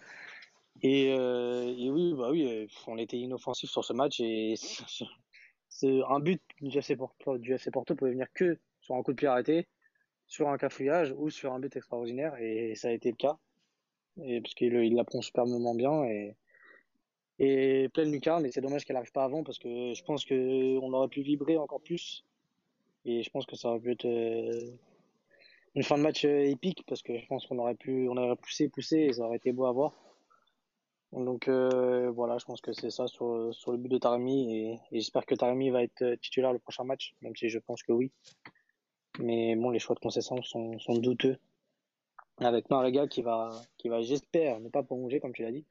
[0.85, 4.55] Et, et, oui, bah oui, on était inoffensif sur ce match et
[5.69, 9.13] c'est un but du FC Porto, du FC Porto pouvait venir que sur un coup
[9.13, 9.69] de pied arrêté,
[10.33, 13.37] sur un cafouillage ou sur un but extraordinaire et ça a été le cas.
[14.25, 16.37] Et parce qu'il il la prend superbement bien et
[17.39, 18.47] et pleine lucarne.
[18.47, 21.59] Et c'est dommage qu'elle n'arrive pas avant parce que je pense qu'on aurait pu vibrer
[21.59, 22.25] encore plus.
[23.05, 24.71] Et je pense que ça aurait pu être euh,
[25.75, 28.37] une fin de match euh, épique parce que je pense qu'on aurait pu, on aurait
[28.37, 29.93] poussé, poussé et ça aurait été beau à voir.
[31.13, 34.79] Donc euh, voilà, je pense que c'est ça sur, sur le but de Taremi et,
[34.93, 38.11] j'espère que Taremi va être titulaire le prochain match, même si je pense que oui.
[39.19, 41.39] Mais bon, les choix de concession sont, sont douteux.
[42.39, 45.67] Avec Marega qui va, qui va j'espère, ne pas prolonger comme tu l'as dit,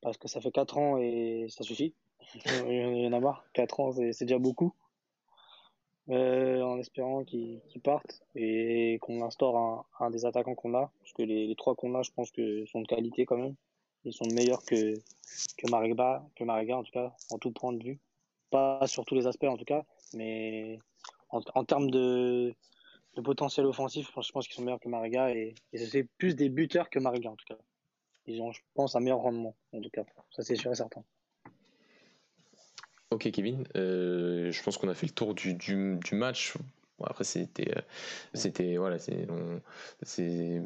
[0.00, 1.94] parce que ça fait 4 ans et ça suffit.
[2.66, 3.44] Il y en a marre.
[3.54, 4.74] 4 ans, c'est déjà beaucoup.
[6.10, 10.92] Euh, en espérant qu'ils partent et qu'on instaure un, des attaquants qu'on a.
[11.00, 13.54] Parce que les, trois qu'on a, je pense que sont de qualité quand même.
[14.04, 14.92] Ils sont meilleurs que,
[15.56, 17.98] que Mariga, que Mariga, en tout cas, en tout point de vue.
[18.50, 20.78] Pas sur tous les aspects, en tout cas, mais
[21.30, 22.54] en, termes de,
[23.16, 26.90] de potentiel offensif, je pense qu'ils sont meilleurs que Mariga et, c'est plus des buteurs
[26.90, 27.58] que Mariga, en tout cas
[28.26, 30.04] ils ont, je pense, un meilleur rendement, en tout cas.
[30.30, 31.04] Ça, c'est sûr et certain.
[33.10, 33.64] Ok, Kevin.
[33.76, 36.54] Euh, je pense qu'on a fait le tour du match
[37.02, 37.80] après, c'était, euh,
[38.34, 39.26] c'était, voilà, c'est,
[40.02, 40.62] c'est,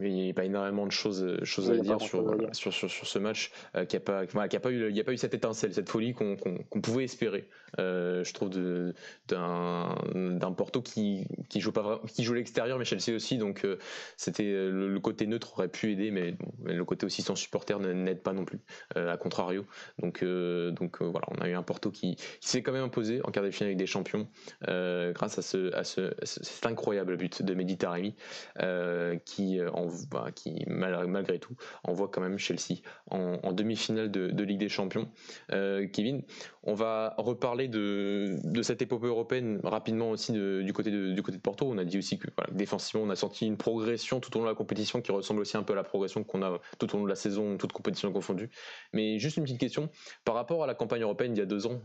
[0.00, 3.18] il n'y a pas énormément de choses, choses à dire sur, sur, sur, sur, ce
[3.18, 5.18] match euh, qui a pas, voilà, qui a pas eu, il y a pas eu
[5.18, 7.48] cette étincelle, cette folie qu'on, qu'on, pouvait espérer.
[7.78, 8.94] Euh, je trouve de,
[9.28, 13.78] d'un, d'un Porto qui, qui joue pas qui joue l'extérieur, mais Chelsea aussi, donc euh,
[14.16, 18.32] c'était le, côté neutre aurait pu aider, mais, le côté aussi sans supporter n'aide pas
[18.32, 18.60] non plus,
[18.94, 19.66] à contrario.
[19.98, 23.30] Donc, donc voilà, on a eu un Porto qui, qui s'est quand même imposé en
[23.30, 24.28] quart de finale avec des champions
[24.60, 25.41] grâce à
[25.72, 28.14] à, ce, cet incroyable but de Méditerranée
[28.60, 29.70] euh, qui, euh,
[30.10, 30.26] bah,
[30.66, 35.08] malgré tout envoie quand même Chelsea en, demi-finale de, Ligue des Champions.
[35.52, 36.22] Euh, Kevin,
[36.64, 41.66] on va reparler de, cette épopée européenne rapidement aussi du, côté de, du côté Porto.
[41.68, 44.50] On a dit aussi que défensivement, on a senti une progression tout au long de
[44.50, 47.04] la compétition qui ressemble aussi un peu à la progression qu'on a tout au long
[47.04, 48.50] de la saison, toute compétition confondue.
[48.92, 49.90] Mais juste une petite question
[50.24, 51.80] par rapport à la campagne européenne il y a deux ans,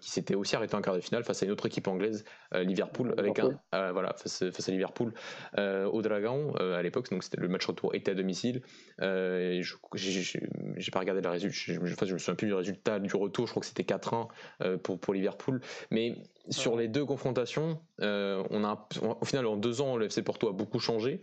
[0.00, 2.13] qui s'était aussi arrêtée en quart de finale face à une autre équipe anglaise
[2.54, 5.12] euh, Liverpool avec un euh, voilà face, à Liverpool
[5.58, 7.10] euh, au Dragon à l'époque.
[7.10, 8.62] Donc c'était le match retour était à domicile.
[9.00, 11.54] Et j'ai pas regardé le résultat.
[11.54, 13.46] Je, je, je, me souviens plus du résultat du retour.
[13.46, 15.60] Je crois que c'était 4-1 pour pour Liverpool.
[15.90, 16.16] Mais
[16.50, 18.88] sur les deux confrontations on a
[19.20, 21.20] au final en deux ans le FC Porto a beaucoup changé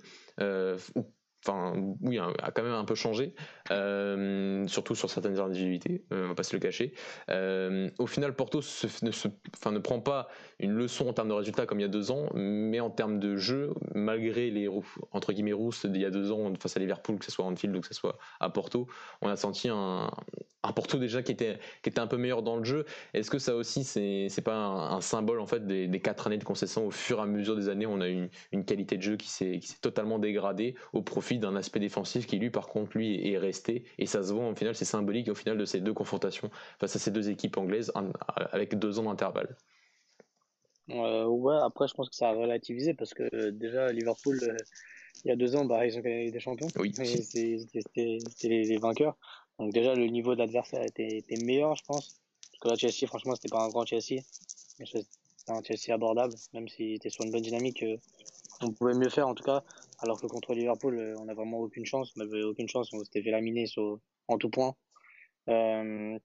[1.45, 3.33] enfin oui, a quand même un peu changé,
[3.71, 6.93] euh, surtout sur certaines individualités, euh, on va pas se le cacher.
[7.29, 10.27] Euh, au final, Porto ne, prend pas
[10.59, 13.19] une leçon en termes de résultats comme il y a deux ans, mais en termes
[13.19, 14.69] de jeu, malgré les
[15.11, 17.51] entre guillemets rousses d'il y a deux ans face à Liverpool, que ce soit en
[17.51, 18.87] Anfield ou que ce soit à Porto,
[19.21, 20.11] on a senti un,
[20.63, 22.85] un Porto déjà qui était, qui était un peu meilleur dans le jeu.
[23.13, 26.87] Est-ce que ça aussi, c'est, pas un, symbole en fait des, quatre années de concession
[26.87, 29.29] Au fur et à mesure des années, on a une, une qualité de jeu qui
[29.29, 33.85] s'est totalement dégradée au profit d'un aspect défensif qui lui, par contre, lui est resté.
[33.97, 36.95] Et ça se voit au final, c'est symbolique au final de ces deux confrontations face
[36.95, 37.91] à ces deux équipes anglaises
[38.51, 39.55] avec deux ans d'intervalle.
[40.89, 44.57] Euh, ouais, après, je pense que ça a relativisé parce que euh, déjà, Liverpool, euh,
[45.23, 46.67] il y a deux ans, bah, ils ont gagné des champions.
[46.75, 46.93] Oui.
[46.93, 49.15] C'était les, vainqueurs.
[49.59, 52.21] Donc déjà, le niveau de l'adversaire était, était, meilleur, je pense.
[52.51, 54.21] Parce que là, Chelsea, franchement, c'était pas un grand Chelsea.
[54.79, 55.05] Mais c'était
[55.47, 57.83] un Chelsea abordable, même s'il était sur une bonne dynamique.
[57.83, 57.97] Euh,
[58.61, 59.63] on pouvait mieux faire, en tout cas.
[60.01, 62.13] Alors que contre Liverpool, euh, on n'a vraiment aucune chance.
[62.15, 62.91] On n'avait aucune chance.
[62.93, 63.65] On s'était fait laminer
[64.27, 64.75] en tout point.
[65.49, 66.17] Euh,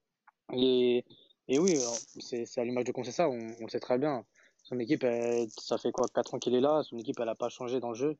[0.53, 1.05] et,
[1.47, 1.77] et oui,
[2.19, 4.25] c'est à l'image de Concessa, on, on sait très bien.
[4.63, 5.05] Son équipe,
[5.57, 6.81] ça fait quoi 4 ans qu'il est là?
[6.83, 8.17] Son équipe, elle n'a pas changé dans le jeu.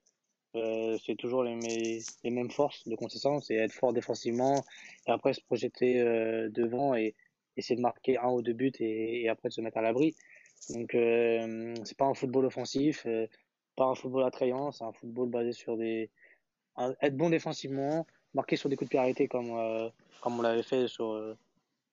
[0.56, 4.64] Euh, c'est toujours les, les, mêmes forces de concession, c'est être fort défensivement
[5.06, 7.16] et après se projeter euh, devant et
[7.58, 10.16] essayer de marquer un ou deux buts et, après de se mettre à l'abri.
[10.70, 13.28] Donc euh, c'est pas un football offensif, euh,
[13.78, 16.10] pas un football attrayant, c'est un football basé sur des
[17.02, 20.88] être bon défensivement, marquer sur des coups de pied arrêtés comme comme on l'avait fait
[20.88, 21.18] sur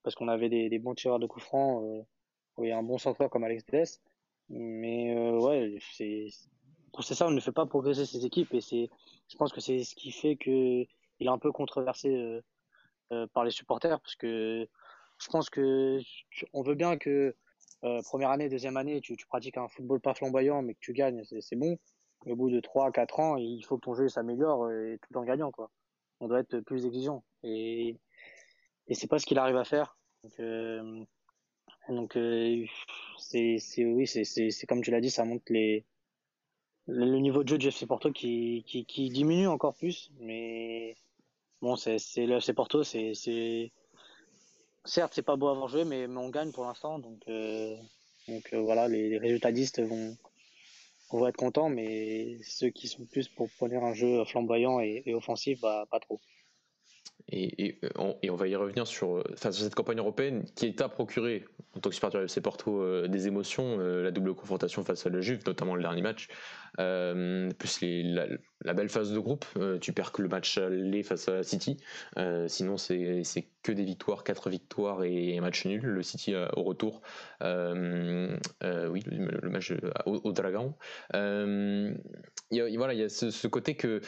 [0.03, 2.05] parce qu'on avait des, des, bons tireurs de coups francs
[2.63, 3.87] et un bon centreur comme Alex Telles.
[4.51, 6.29] Mais ouais, c'est
[7.03, 8.89] c'est ça, on ne fait pas progresser ses équipes et c'est,
[9.29, 10.85] je pense que c'est ce qui fait que
[11.21, 12.41] il est un peu controversé euh,
[13.13, 14.69] euh, par les supporters parce que
[15.19, 15.99] je pense que
[16.53, 17.35] on veut bien que
[17.85, 21.23] euh, première année, deuxième année, tu, pratiques un football pas flamboyant mais que tu gagnes,
[21.25, 21.79] c'est bon.
[22.25, 25.19] Mais au bout de 3 4 ans, il faut que ton jeu s'améliore et tout
[25.19, 25.71] en gagnant quoi.
[26.21, 27.99] On doit être plus exigeant et
[28.89, 29.99] et c'est pas ce qu'il arrive à faire.
[31.89, 32.65] Donc euh,
[33.19, 35.85] c'est c'est oui, c'est c'est comme tu l'as dit, ça montre les
[36.87, 38.65] le niveau de jeu de FC Porto qui,
[39.13, 40.97] diminue encore plus, mais
[41.63, 43.73] bon, c'est FC Porto, c'est
[44.85, 47.77] certes c'est pas beau avoir joué, mais, mais on gagne pour l'instant, donc euh,
[48.29, 50.17] euh, voilà, les, résultatistes vont
[51.29, 55.87] être contents, mais ceux qui sont plus pour prendre un jeu flamboyant et, offensif, bah,
[55.91, 56.21] pas trop.
[57.31, 61.45] Et, on, va y revenir sur, sur cette campagne européenne qui t'a procuré,
[61.75, 65.11] en tant que supporter FC Porto, euh, des émotions, euh, la double confrontation face à
[65.11, 66.29] la Juve, notamment le dernier match,
[66.81, 71.29] euh, plus la, belle phase de groupe, euh, tu perds que le match aller face
[71.29, 71.77] à City.
[72.19, 73.23] Euh, sinon, c'est
[73.63, 75.83] que des victoires, quatre victoires et un match nul.
[75.83, 77.03] Le City au retour,
[77.41, 77.47] oui,
[78.61, 79.73] le, match
[80.07, 80.75] au, Dragon.
[82.51, 84.01] Y a, voilà, il y a ce, côté que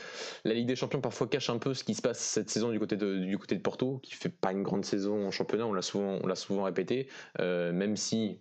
[0.44, 2.78] la Ligue des Champions parfois cache un peu ce qui se passe cette saison du
[2.78, 5.66] côté de, du côté de Porto, qui fait pas une grande saison en championnat.
[5.66, 8.40] On l'a souvent, on l'a souvent répété, même si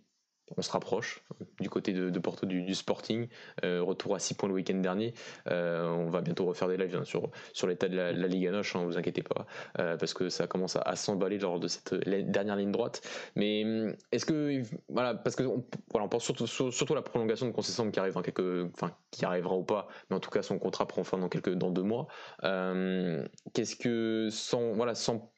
[0.58, 1.24] on se rapproche
[1.60, 3.28] du côté de, Porto du, Sporting.
[3.64, 5.14] Euh, retour à 6 points le week-end dernier.
[5.50, 8.76] Euh, on va bientôt refaire des lives hein, sur, l'état de la, Ligue à Noche,
[8.76, 9.46] hein, vous inquiétez pas,
[9.80, 11.94] euh, parce que ça commence à, s'emballer lors de cette
[12.32, 13.02] dernière ligne droite.
[13.36, 17.52] Mais hum, est-ce que, voilà, parce que voilà, on pense surtout, à la prolongation de
[17.52, 20.88] concession qui arrive, quelques, enfin, qui arrivera ou pas, mais en tout cas son contrat
[20.88, 22.08] prend fin dans, deux mois.
[22.42, 24.30] Qu'est-ce que,
[24.76, 25.32] voilà, sans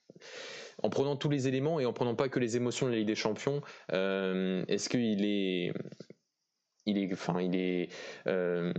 [0.84, 3.08] en prenant tous les éléments et en prenant pas que les émotions de la Ligue
[3.08, 3.62] des Champions,
[3.94, 5.74] euh, est-ce qu'il est,
[6.86, 7.90] il est, enfin, il est
[8.28, 8.74] euh,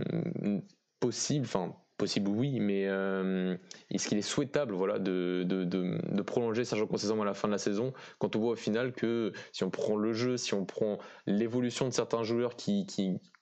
[0.99, 3.57] possible, enfin possible oui, mais euh,
[3.91, 7.51] est-ce qu'il est souhaitable voilà, de, de, de, prolonger Sergio Conceição à la fin de
[7.51, 10.65] la saison quand on voit au final que si on prend le jeu, si on
[10.65, 12.87] prend l'évolution de certains joueurs qui,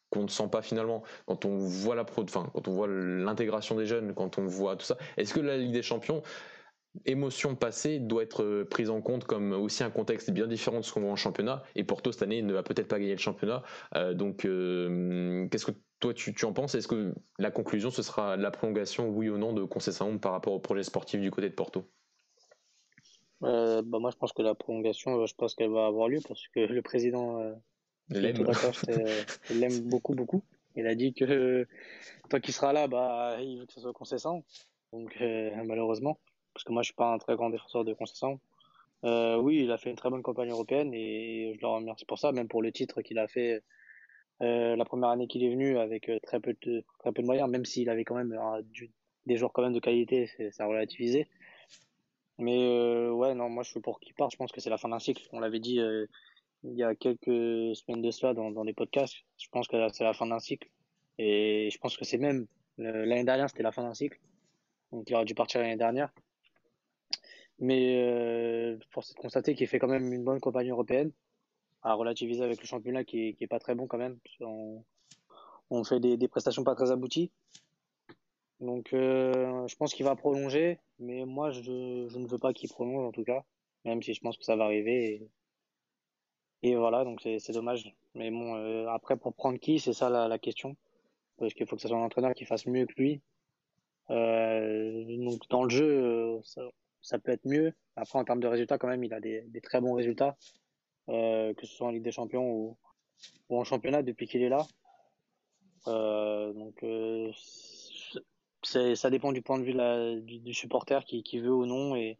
[0.09, 3.75] qu'on ne sent pas finalement quand on voit la pro, enfin, quand on voit l'intégration
[3.75, 6.23] des jeunes, quand on voit tout ça, est-ce que la Ligue des Champions
[7.05, 10.85] émotion passée doit être euh, prise en compte comme aussi un contexte bien différent de
[10.85, 11.63] ce qu'on voit en championnat.
[11.75, 13.63] Et Porto cette année ne va peut-être pas gagner le championnat.
[13.95, 16.75] Euh, donc, euh, qu'est-ce que toi tu, en penses?
[16.75, 20.53] Est-ce que la conclusion ce sera la prolongation, oui ou non, de Conceição par rapport
[20.53, 21.89] au projet sportif du côté de Porto?
[23.39, 26.59] Bah moi je pense que la prolongation, je pense qu'elle va avoir lieu parce que
[26.59, 27.39] le président
[28.09, 28.43] l'aime
[29.89, 30.43] beaucoup beaucoup.
[30.75, 31.67] Il a dit que
[32.29, 34.43] tant qu'il sera là, bah il veut que ce soit Conceição.
[34.91, 35.15] Donc
[35.65, 36.19] malheureusement
[36.57, 38.39] parce que moi je suis pas un très grand défenseur de concession.
[39.03, 42.17] Euh, oui, il a fait une très bonne campagne européenne et je le remercie pour
[42.17, 43.61] ça, même pour le titre qu'il a fait
[44.41, 47.91] euh, la première année qu'il est venu avec euh, très peu de moyens, même s'il
[47.91, 48.35] avait quand même
[49.27, 51.27] des joueurs quand même de qualité, ça relativisé.
[52.39, 54.31] Mais ouais, non, moi je suis pour qu'il parte.
[54.31, 55.27] Je pense que c'est la fin d'un cycle.
[55.33, 55.79] On l'avait dit
[56.63, 59.17] il y a quelques semaines de cela dans, dans les podcasts.
[59.37, 60.67] Je pense que c'est la fin d'un cycle
[61.19, 62.47] et je pense que c'est même
[62.79, 64.19] l'année dernière c'était la fin d'un cycle.
[64.91, 66.09] donc il aurait dû partir l'année dernière.
[67.59, 71.11] Mais euh, force est de constater qu'il fait quand même une bonne campagne européenne,
[71.81, 74.19] à relativiser avec le championnat qui est, qui est pas très bon quand même.
[75.69, 77.31] On, fait des, des prestations pas très abouties.
[78.59, 82.69] Donc euh, je pense qu'il va prolonger, mais moi je, je ne veux pas qu'il
[82.69, 83.43] prolonge en tout cas,
[83.85, 85.29] même si je pense que ça va arriver.
[86.63, 87.93] Et, voilà, donc c'est dommage.
[88.15, 90.75] Mais bon, euh, après pour prendre qui, c'est ça la, la question,
[91.37, 93.21] parce qu'il faut que ce soit un entraîneur qui fasse mieux que lui.
[94.09, 96.39] Euh, donc dans le jeu, euh,
[97.07, 97.73] ça, peut être mieux.
[97.95, 100.35] Après en termes de résultats, quand même, il a des, très bons résultats,
[101.09, 102.77] euh, que ce soit en Ligue des Champions ou,
[103.49, 104.65] en championnat depuis qu'il est là.
[105.87, 106.83] Euh, donc
[108.63, 111.95] ça dépend du point de vue du, supporter qui, veut ou non.
[111.95, 112.17] Et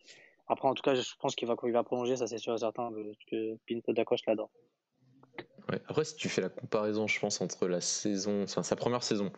[0.48, 2.60] après, en tout cas, je pense qu'il va, il va prolonger, ça c'est sûr et
[2.60, 4.50] certain, parce que Pinto Dacoche l'adore.
[5.72, 5.80] Ouais.
[5.88, 9.32] Après, si tu fais la comparaison, je pense, entre la saison, enfin, sa première saison,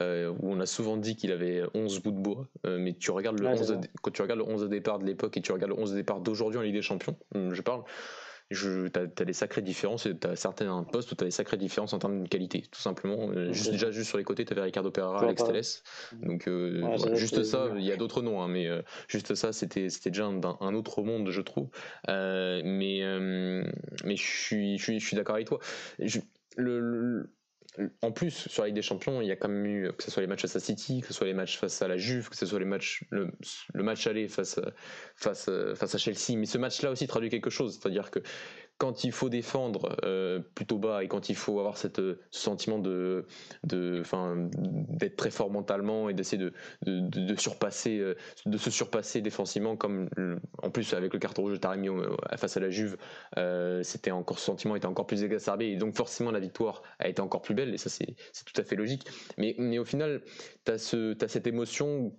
[0.00, 3.10] euh, où on a souvent dit qu'il avait 11 bouts de bois, euh, mais tu
[3.10, 5.42] regardes le ouais, 11 de, quand tu regardes le 11 de départ de l'époque et
[5.42, 7.82] tu regardes le 11 de départ d'aujourd'hui en Ligue des Champions, je parle,
[8.50, 11.92] tu as, des sacrées différences, tu as certains postes où tu as des sacrées différences
[11.92, 13.30] en termes de qualité, tout simplement.
[13.30, 16.22] Euh, juste, déjà, juste sur les côtés, tu avais Ricardo Pereira, Alex Telles.
[16.26, 19.34] Donc, euh, ouais, voilà, juste ça, il y a d'autres noms, hein, mais euh, juste
[19.34, 21.68] ça, c'était déjà un, un, autre monde, je trouve.
[22.08, 23.02] Euh, mais,
[24.04, 25.58] mais je suis, je suis, je suis d'accord avec toi.
[25.98, 26.20] Je,
[26.56, 27.35] le, le
[28.02, 30.10] en plus, sur la Ligue des Champions, il y a quand même eu, que ce
[30.10, 32.28] soit les matchs face à City, que ce soit les matchs face à la Juve,
[32.28, 33.30] que ce soit les matchs, le,
[33.74, 34.60] le match aller face,
[35.16, 36.36] face, face à Chelsea.
[36.36, 37.78] Mais ce match-là aussi traduit quelque chose.
[37.78, 38.20] C'est-à-dire que
[38.78, 42.78] quand il faut défendre euh, plutôt bas et quand il faut avoir cette, ce sentiment
[42.78, 43.24] de,
[43.62, 46.50] d'être très fort mentalement et d'essayer
[46.82, 50.08] de, surpasser, euh, de se surpasser défensivement, comme
[50.62, 51.88] en plus avec le carton rouge de Taremi
[52.36, 52.96] face à la Juve,
[53.38, 57.08] euh, c'était encore, ce sentiment était encore plus exacerbé et donc forcément la victoire a
[57.08, 59.06] été encore plus belle et ça c'est, tout à fait logique.
[59.38, 60.22] Mais, au final,
[60.64, 62.12] tu as, ce, as cette émotion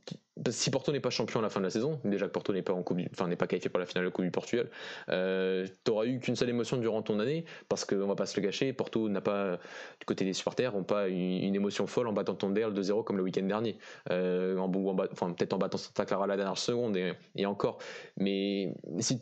[0.49, 2.61] si Porto n'est pas champion à la fin de la saison, déjà que Porto n'est
[2.61, 4.69] pas en coupe, enfin n'est pas qualifié pour la finale de la Coupe du Portugal,
[5.09, 8.45] euh, t'auras eu qu'une seule émotion durant ton année parce qu'on va pas se le
[8.45, 9.57] gâcher, Porto n'a pas
[9.99, 13.17] du côté des supporters, ont pas une, émotion folle en battant ton DL 2-0 comme
[13.17, 13.77] le week-end dernier,
[14.11, 17.45] euh, en, en, enfin peut-être en battant Santa Clara à la dernière seconde et, et
[17.45, 17.79] encore,
[18.17, 19.21] mais si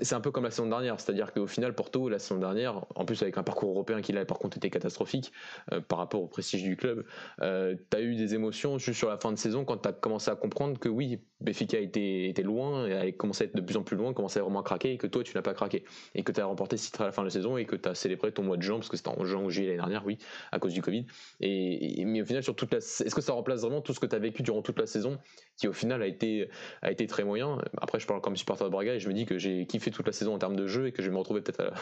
[0.00, 3.04] c'est un peu comme la saison dernière, c'est-à-dire qu'au final, Porto, la saison dernière, en
[3.04, 5.32] plus avec un parcours européen qui là par contre été catastrophique
[5.72, 7.04] euh, par rapport au prestige du club,
[7.42, 9.92] euh, tu as eu des émotions juste sur la fin de saison quand tu as
[9.92, 13.76] commencé à comprendre que oui, Béfica était, loin, et a commencé à être de plus
[13.76, 16.22] en plus loin, commençait à vraiment craquer et que toi tu n'as pas craqué et
[16.22, 17.88] que tu as remporté ce titre à la fin de la saison et que tu
[17.88, 20.06] as célébré ton mois de juin parce que c'était en juin ou juillet l'année dernière,
[20.06, 20.18] oui,
[20.52, 21.06] à cause du Covid.
[21.40, 24.06] Et, mais au final, sur toute la, est-ce que ça remplace vraiment tout ce que
[24.06, 25.18] tu as vécu durant toute la saison
[25.56, 26.48] qui au final a été,
[26.82, 27.58] a été très moyen?
[27.76, 30.06] Après, je parle comme supporter de Braga et je me dis que j'ai kiffé toute
[30.06, 31.72] la saison en termes de jeu et que je vais me retrouver peut-être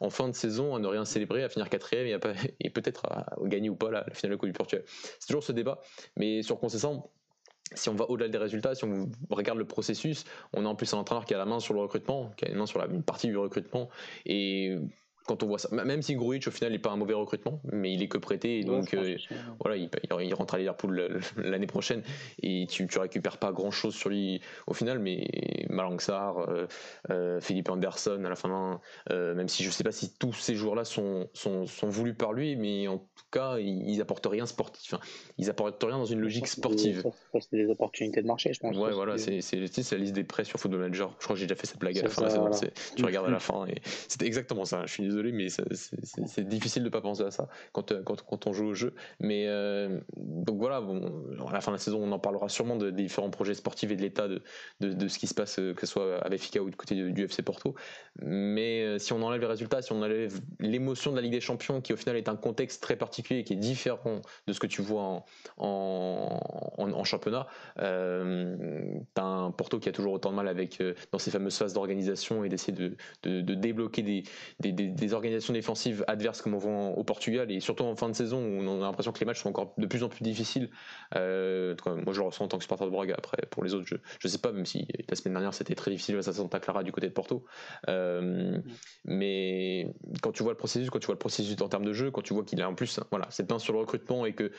[0.00, 2.06] en fin de saison à ne rien célébrer, à finir quatrième
[2.60, 4.84] et, peut-être à, gagner ou pas la, la finale de Coupe du Portugal.
[4.86, 5.80] C'est toujours ce débat,
[6.16, 7.10] mais sur Concessant,
[7.74, 10.92] si on va au-delà des résultats, si on regarde le processus, on a en plus
[10.94, 13.02] un entraîneur qui a la main sur le recrutement, qui a la main sur une
[13.02, 13.88] partie du recrutement,
[14.26, 14.76] et
[15.28, 15.68] quand on voit ça.
[15.70, 18.58] Même si Gruitch au final n'est pas un mauvais recrutement, mais il est que prêté
[18.58, 19.88] et donc ouais, euh, voilà, il,
[20.20, 22.02] il, rentre à Liverpool l'année prochaine
[22.42, 25.26] et tu, tu récupères pas grand chose sur lui au final, mais
[25.70, 26.66] Malangsar, euh,
[27.10, 30.54] euh, Philippe Anderson à la fin, euh, même si je sais pas si tous ces
[30.54, 34.94] joueurs-là sont, sont, sont, voulus par lui, mais en tout cas ils, apportent rien sportif,
[34.94, 35.02] enfin,
[35.36, 37.04] ils apportent rien dans une logique sportive.
[37.34, 38.76] C'est des opportunités de marché, je pense.
[38.76, 39.40] Ouais, voilà, c'est
[39.92, 41.14] la liste des prêts sur Football Manager.
[41.18, 42.28] Je crois que j'ai déjà fait cette blague à la fin.
[42.28, 42.56] Voilà.
[42.96, 44.86] Tu regardes à la fin et c'était exactement ça.
[44.86, 48.46] Je suis désolé mais c'est difficile de pas penser à ça quand, euh, quand, quand
[48.46, 48.94] on joue au jeu.
[49.20, 52.90] Mais euh, donc voilà, à la fin de la saison, on en parlera sûrement de,
[52.90, 54.42] des différents projets sportifs et de l'état de,
[54.80, 57.24] de, ce qui se passe, euh, que ce soit avec FICA ou du côté du,
[57.24, 57.74] FC Porto.
[58.20, 61.80] Mais si on enlève les résultats, si on enlève l'émotion de la Ligue des Champions,
[61.80, 64.82] qui au final est un contexte très particulier, qui est différent de ce que tu
[64.82, 65.24] vois
[65.56, 67.46] en, championnat,
[67.78, 68.56] euh,
[69.14, 71.72] tu as un Porto qui a toujours autant de mal avec, dans ces fameuses phases
[71.74, 74.02] d'organisation et d'essayer de, de, débloquer
[74.60, 78.42] des organisations défensives adverses comme on voit au Portugal et surtout en fin de saison
[78.42, 80.70] où on a l'impression que les matchs sont encore de plus en plus difficiles.
[81.14, 83.14] Euh, moi je le ressens en tant que supporter de Braga.
[83.16, 85.90] Après pour les autres je, je sais pas même si la semaine dernière c'était très
[85.90, 87.44] difficile face à Santa Clara du côté de Porto.
[87.88, 88.58] Euh,
[89.04, 89.92] mais
[90.22, 92.22] quand tu vois le processus, quand tu vois le processus en termes de jeu, quand
[92.22, 94.50] tu vois qu'il a en plus voilà cette main sur le recrutement et que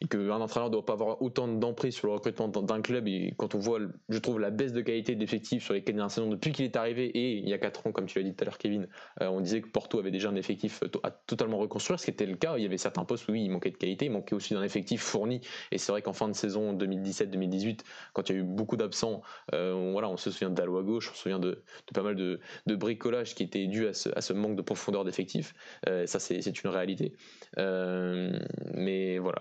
[0.00, 3.34] et qu'un entraîneur ne doit pas avoir autant d'emprise sur le recrutement d'un club et
[3.36, 6.52] quand on voit je trouve la baisse de qualité d'effectifs sur les dernières saisons depuis
[6.52, 8.46] qu'il est arrivé et il y a 4 ans comme tu l'as dit tout à
[8.46, 8.88] l'heure Kevin,
[9.20, 12.26] euh, on disait que Porto avait déjà un effectif à totalement reconstruire, ce qui était
[12.26, 12.56] le cas.
[12.56, 14.62] Il y avait certains postes où oui, il manquait de qualité, il manquait aussi d'un
[14.62, 15.40] effectif fourni.
[15.72, 17.80] Et c'est vrai qu'en fin de saison 2017-2018,
[18.12, 19.22] quand il y a eu beaucoup d'absents,
[19.52, 21.62] voilà, on se souvient de Dalo à gauche, on se souvient de,
[21.94, 25.54] pas mal de, bricolage qui était dû à ce, manque de profondeur d'effectif.
[25.84, 27.14] ça, c'est une réalité.
[27.56, 29.38] mais voilà,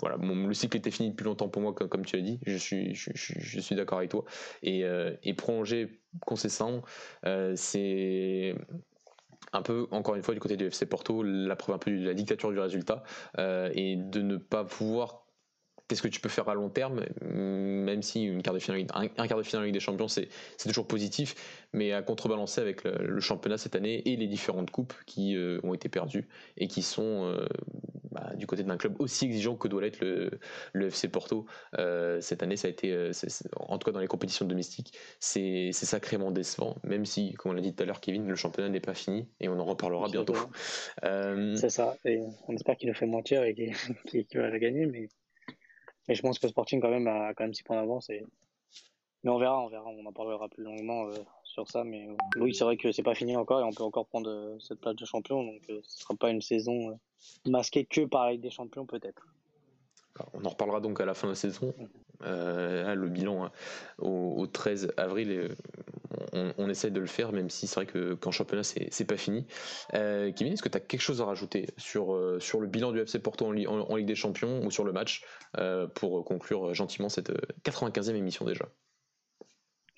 [0.00, 2.38] voilà le cycle était fini depuis longtemps pour moi, comme, tu as dit.
[2.46, 4.24] Je suis, je, suis d'accord avec toi.
[4.62, 4.84] Et,
[5.22, 6.82] et prolonger concessant,
[7.24, 8.54] euh, c'est
[9.52, 12.04] un peu, encore une fois, du côté du FC Porto, la preuve un peu de
[12.04, 13.02] la dictature du résultat
[13.38, 15.25] euh, et de ne pas pouvoir
[15.88, 19.26] qu'est-ce que tu peux faire à long terme, même si une quart de finale, un,
[19.26, 20.28] quart de finale Ligue des Champions, c'est
[20.58, 21.34] toujours positif,
[21.72, 25.74] mais à contrebalancer avec le, championnat cette année et les différentes coupes qui euh, ont
[25.74, 27.46] été perdues et qui sont euh,
[28.10, 30.30] bah, du côté d'un club aussi exigeant que doit l'être le,
[30.72, 31.46] le, FC Porto.
[31.78, 33.10] Euh, cette année, ça a été,
[33.56, 37.60] en tout cas dans les compétitions domestiques, c'est sacrément décevant, même si, comme on l'a
[37.60, 40.36] dit tout à l'heure, Kevin, le championnat n'est pas fini et on en reparlera bientôt.
[41.02, 43.54] C'est ça, et on espère qu'il nous fait mentir et
[44.06, 45.08] qu'il va gagner, mais
[46.08, 48.10] mais je pense que Sporting quand même a quand même 6 points d'avance.
[48.10, 48.24] Et...
[49.24, 51.84] Mais on verra, on verra, on en parlera plus longuement euh, sur ça.
[51.84, 54.30] Mais euh, oui, c'est vrai que c'est pas fini encore et on peut encore prendre
[54.30, 55.42] euh, cette place de champion.
[55.42, 56.98] Donc ce sera pas une saison
[57.46, 59.26] masquée que par la des Champions peut-être.
[60.32, 61.74] On en reparlera donc à la fin de la saison.
[62.20, 63.52] le bilan hein,
[63.98, 65.54] au, 13 avril,
[66.58, 69.46] on, essaie de le faire, même si c'est vrai que qu'en championnat, c'est pas fini.
[69.94, 73.00] Euh, Kevin, est-ce que tu as quelque chose à rajouter sur, euh, le bilan du
[73.00, 75.24] FC Porto en, Ligue des Champions ou sur le match
[75.58, 77.30] euh, pour conclure gentiment cette
[77.64, 78.66] 95e émission déjà?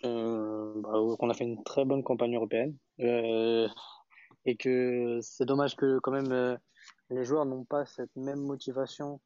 [0.03, 2.77] Bah, On a fait une très bonne campagne européenne.
[2.99, 6.59] Et que c'est dommage que quand même
[7.11, 9.21] les joueurs n'ont pas cette même motivation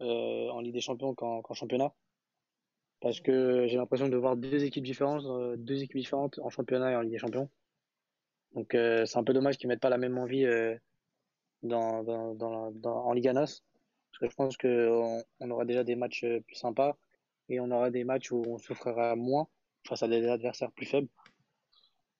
[0.00, 1.92] en Ligue des Champions qu'en championnat
[3.00, 6.92] parce que j'ai l'impression de voir deux équipes différentes, euh, deux équipes différentes en championnat
[6.92, 7.48] et en Ligue des Champions.
[8.54, 10.76] Donc euh, c'est un peu dommage qu'ils mettent pas la même envie euh,
[11.62, 13.62] dans, dans, dans, dans, en Liga NOS.
[14.10, 16.96] Parce que je pense qu'on on aura déjà des matchs plus sympas
[17.48, 19.46] et on aura des matchs où on souffrira moins
[19.86, 21.08] face à des adversaires plus faibles.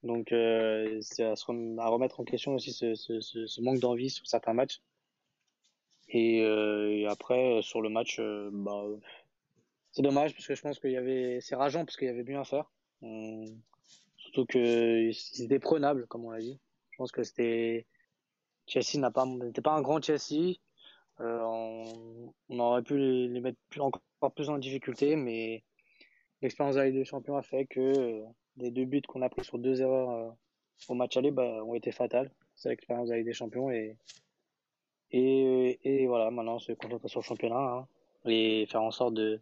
[0.05, 1.35] Donc c'est à,
[1.89, 4.81] remettre en question aussi ce, ce, ce, manque d'envie sur certains matchs.
[6.11, 8.21] Et, et, après sur le match,
[8.53, 8.85] bah,
[9.93, 12.23] c'est dommage parce que je pense qu'il y avait, c'est rageant parce qu'il y avait
[12.23, 12.71] bien à faire.
[14.17, 16.59] Surtout que c'était prenable, comme on l'a dit.
[16.91, 17.87] Je pense que c'était,
[18.67, 20.57] Chelsea n'a pas, n'était pas un grand Chelsea.
[21.21, 21.41] Euh,
[22.49, 25.65] on, aurait pu les, mettre encore plus en difficulté, mais
[26.43, 28.25] l'expérience Ligue des Champions a fait que euh,
[28.57, 30.31] les deux buts qu'on a pris sur deux erreurs euh,
[30.89, 32.31] au match aller bah, ont été fatales.
[32.55, 33.97] C'est l'expérience Ligue des Champions et,
[35.11, 37.89] et, et voilà, maintenant on se concentre sur le championnat hein,
[38.27, 39.41] et faire en sorte de,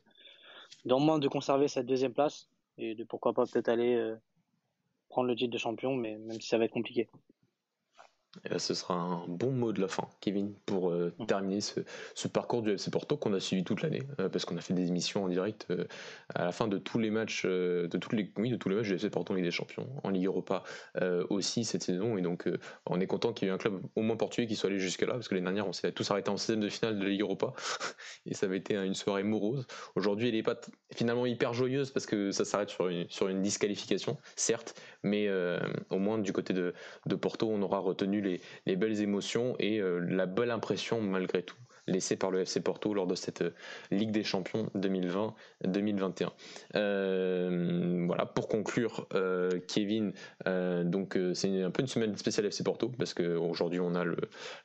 [0.89, 2.49] au moins de conserver cette deuxième place
[2.79, 4.17] et de pourquoi pas peut-être aller euh,
[5.09, 7.09] prendre le titre de champion, mais même si ça va être compliqué.
[8.45, 11.26] Et ce sera un bon mot de la fin, Kevin, pour euh, mm.
[11.26, 14.61] terminer ce, parcours du FC Porto qu'on a suivi toute l'année, euh, parce qu'on a
[14.61, 15.84] fait des émissions en direct euh,
[16.34, 18.89] à la fin de tous les matchs, de toutes les, oui, de tous les matchs
[18.89, 20.62] du FC Porto en Ligue des Champions, en Ligue Europa
[21.30, 22.49] aussi cette saison, et donc
[22.87, 25.03] on est content qu'il y ait un club au moins portugais qui soit allé jusque
[25.03, 27.20] là, parce que l'année dernière on s'est tous arrêtés en 16 de finale de Ligue
[27.20, 27.53] Europa,
[28.26, 29.66] et ça avait été une soirée morose.
[29.95, 30.57] Aujourd'hui elle n'est pas
[30.95, 35.29] finalement hyper joyeuse parce que ça s'arrête sur une, sur une disqualification, certes, mais
[35.91, 36.75] au moins du côté de,
[37.07, 41.57] de Porto on aura retenu les, belles émotions et euh, la belle impression malgré tout
[41.87, 43.51] laissée par le FC Porto lors de cette euh,
[43.91, 46.30] Ligue des Champions 2020-2021.
[46.74, 49.07] Euh, voilà, pour conclure,
[49.68, 50.12] Kevin,
[50.45, 54.16] donc c'est un peu une semaine spéciale FC Porto parce qu'aujourd'hui on a le,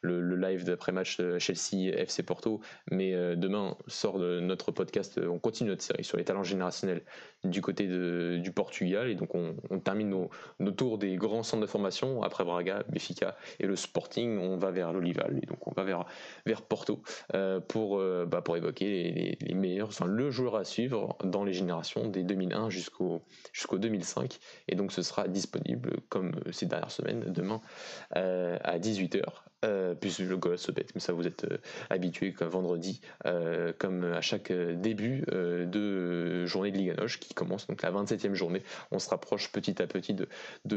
[0.02, 2.62] le, live d'après-match Chelsea FC Porto,
[2.92, 7.04] mais demain sort de notre podcast, on continue notre série sur les talents générationnels
[7.44, 9.10] du côté de, du Portugal.
[9.10, 12.24] Et donc, on, termine nos, nos, tours des grands centres de formation.
[12.24, 15.40] Après Braga, Benfica et le Sporting, on va vers l'Olival.
[15.42, 16.06] Et donc, on va vers,
[16.46, 17.11] vers Porto euh,
[17.68, 22.08] pour, euh, bah, pour évoquer les, meilleurs, enfin, le joueur à suivre dans les générations
[22.08, 23.22] des 2001 jusqu'au
[23.54, 24.40] jusqu'au 2005.
[24.68, 27.62] Et donc, ce sera disponible, comme ces dernières semaines, demain
[28.16, 29.24] euh, à 18h
[29.64, 31.58] euh, plus le goal se bête, mais ça vous êtes euh,
[31.90, 37.68] habitué comme vendredi, euh, comme à chaque début de journée de Liga Noche qui commence
[37.68, 38.64] donc la 27e journée.
[38.92, 40.28] On se rapproche petit à petit de,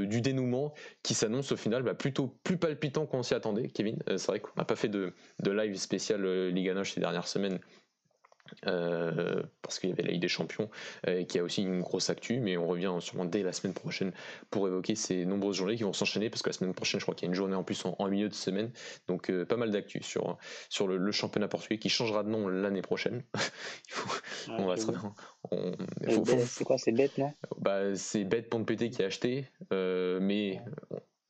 [0.04, 3.98] du dénouement qui s'annonce au final bah, plutôt plus palpitant qu'on s'y attendait, Kevin.
[4.06, 5.12] c'est vrai qu'on n'a pas fait de,
[5.42, 7.58] de live spécial Liga Noche ces dernières semaines
[8.66, 10.68] euh, parce qu'il y avait la Ligue des Champions
[11.08, 14.12] euh, qui a aussi une grosse actu, mais on revient sûrement dès la semaine prochaine
[14.50, 17.14] pour évoquer ces nombreuses journées qui vont s'enchaîner parce que la semaine prochaine, je crois
[17.14, 18.70] qu'il y a une journée en plus en, milieu de semaine,
[19.08, 20.36] donc euh, pas mal d'actu sur,
[20.68, 23.22] sur le, championnat portugais qui changera de nom l'année prochaine.
[24.48, 27.32] on va C'est quoi, c'est bête, non?
[27.58, 30.60] Bah, C'est bête PT qui a acheté, mais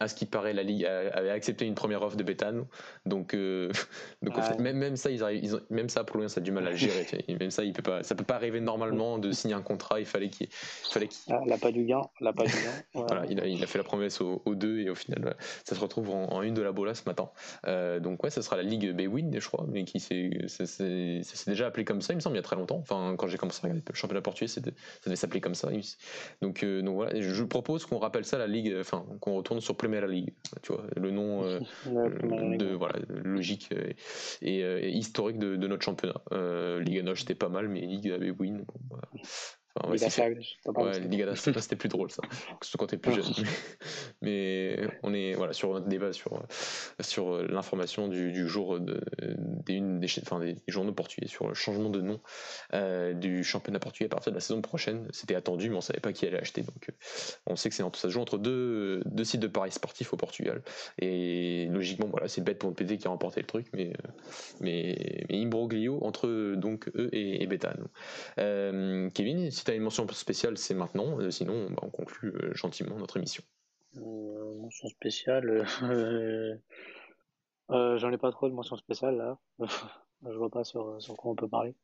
[0.00, 2.66] à ce qui paraît, la Ligue avait accepté une première offre de Béthane.
[3.06, 3.70] Donc, euh,
[4.22, 6.74] donc même, même, ça, ils arrivent, même ça, pour lui, ça a du mal à
[6.74, 7.06] gérer.
[7.28, 10.00] même ça, il peut pas, ça peut pas arriver normalement de signer un contrat.
[10.00, 10.48] Il fallait qu'il.
[10.50, 12.02] Fallait ah, pas du gain.
[12.20, 12.82] L'a pas du gain.
[12.94, 15.80] voilà, il a, il a, fait la promesse aux, deux et au final, ça se
[15.80, 17.30] retrouve en, une de la bola ce matin.
[17.66, 20.30] Euh, donc, ouais, ça sera la Ligue Bewin, je crois, mais qui s'est
[21.46, 22.78] déjà appelé comme ça, il me semble, il y a très longtemps.
[22.78, 25.68] Enfin, quand j'ai commencé à regarder le championnat portugais, ça devait s'appeler comme ça.
[26.42, 29.76] Donc, euh, donc voilà, je propose qu'on rappelle ça la Ligue, enfin, qu'on retourne sur
[29.88, 31.60] Premier League, tu vois, le nom euh,
[32.56, 33.70] de, voilà, logique
[34.42, 36.20] et, historique de, notre championnat.
[36.32, 38.64] Euh, Ligue Noche c'était pas mal, mais Ligue avait win.
[38.66, 39.08] Bon, bah,
[39.76, 42.22] Enfin, ouais, ouais, c'était plus drôle ça,
[42.78, 43.24] quand t'es plus jeune.
[44.22, 46.42] Mais on est voilà sur notre débat sur
[47.00, 49.00] sur l'information du, du, jour de,
[49.66, 52.20] des, une, des, enfin, des, journaux portugais sur le changement de nom
[52.72, 55.08] euh, du championnat portugais à partir de la saison prochaine.
[55.10, 56.62] C'était attendu, mais on savait pas qui allait acheter.
[56.62, 56.92] Donc euh,
[57.46, 60.16] on sait que c'est ça se joue entre deux, deux sites de paris sportifs au
[60.16, 60.62] Portugal.
[60.98, 63.92] Et logiquement, voilà, c'est bête pour le PT qui a remporté le truc, mais
[64.60, 67.48] mais, mais imbroglio entre donc eux et, et
[68.38, 71.18] Euh, Kevin, si tu as une mention spéciale, c'est maintenant.
[71.20, 73.42] Euh, sinon, bah, on conclut euh, gentiment notre émission.
[73.96, 75.66] Euh, mention spéciale.
[77.68, 79.38] J'en ai pas trop de mention spéciale là.
[80.26, 81.74] Je vois pas sur, sur quoi on peut parler.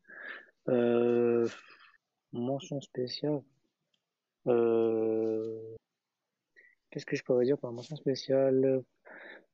[2.33, 3.43] mention spéciale.
[6.91, 8.83] Qu'est-ce que je pourrais dire par mention spéciale?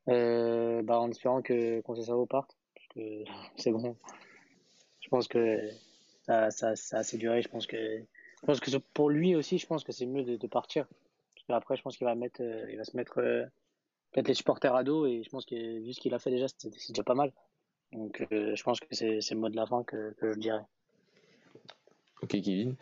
[0.06, 3.24] Bah, En espérant que Conceição parte, parce que
[3.56, 3.96] c'est bon.
[5.00, 5.70] Je pense que
[6.26, 7.42] ça, ça, ça a assez duré.
[7.42, 8.04] Je pense que
[8.40, 10.86] je pense que pour lui aussi, je pense que c'est mieux de, partir.
[11.34, 13.44] Parce qu'après, je pense qu'il va euh, va se mettre euh,
[14.12, 16.46] peut-être les supporters à dos et je pense que vu ce qu'il a fait déjà,
[16.56, 17.32] c'est déjà pas mal.
[17.92, 20.62] Donc, euh, je pense que c'est le mot de la fin que, que je dirais.
[22.22, 22.76] Ok Kevin.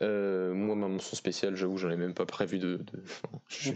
[0.00, 2.80] Euh, moi ma mention spéciale, j'avoue, j'en ai même pas prévu de.
[3.48, 3.72] je,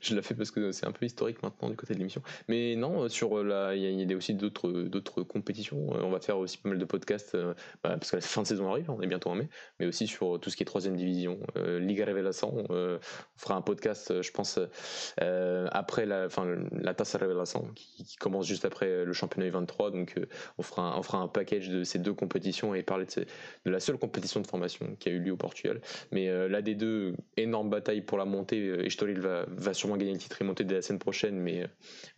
[0.00, 2.22] je, l'ai fait parce que c'est un peu historique maintenant du côté de l'émission.
[2.48, 5.94] Mais non, sur euh, la, il y, a aussi d'autres d'autres compétitions.
[5.94, 7.36] Euh, on va faire aussi pas mal de podcasts
[7.84, 10.08] bah, parce que la fin de saison arrive, on est bientôt en mai, mais aussi
[10.08, 12.66] sur tout ce qui est troisième division, Liga Revelação.
[12.68, 12.98] on
[13.36, 14.58] fera un podcast, je pense,
[15.18, 19.92] après la, fin, la Taça Revelação qui, commence juste après le championnat U23.
[19.92, 20.14] Donc
[20.58, 23.06] on fera un, on fera un package de ces deux compétitions et parler
[23.64, 25.80] de la seule compétition de formation qui a eu lieu au Portugal.
[26.10, 28.60] Mais euh, des deux, énorme bataille pour la montée.
[28.60, 31.62] Euh, Estoril va, va sûrement gagner le titre et monter dès la semaine prochaine, mais,
[31.62, 31.66] euh,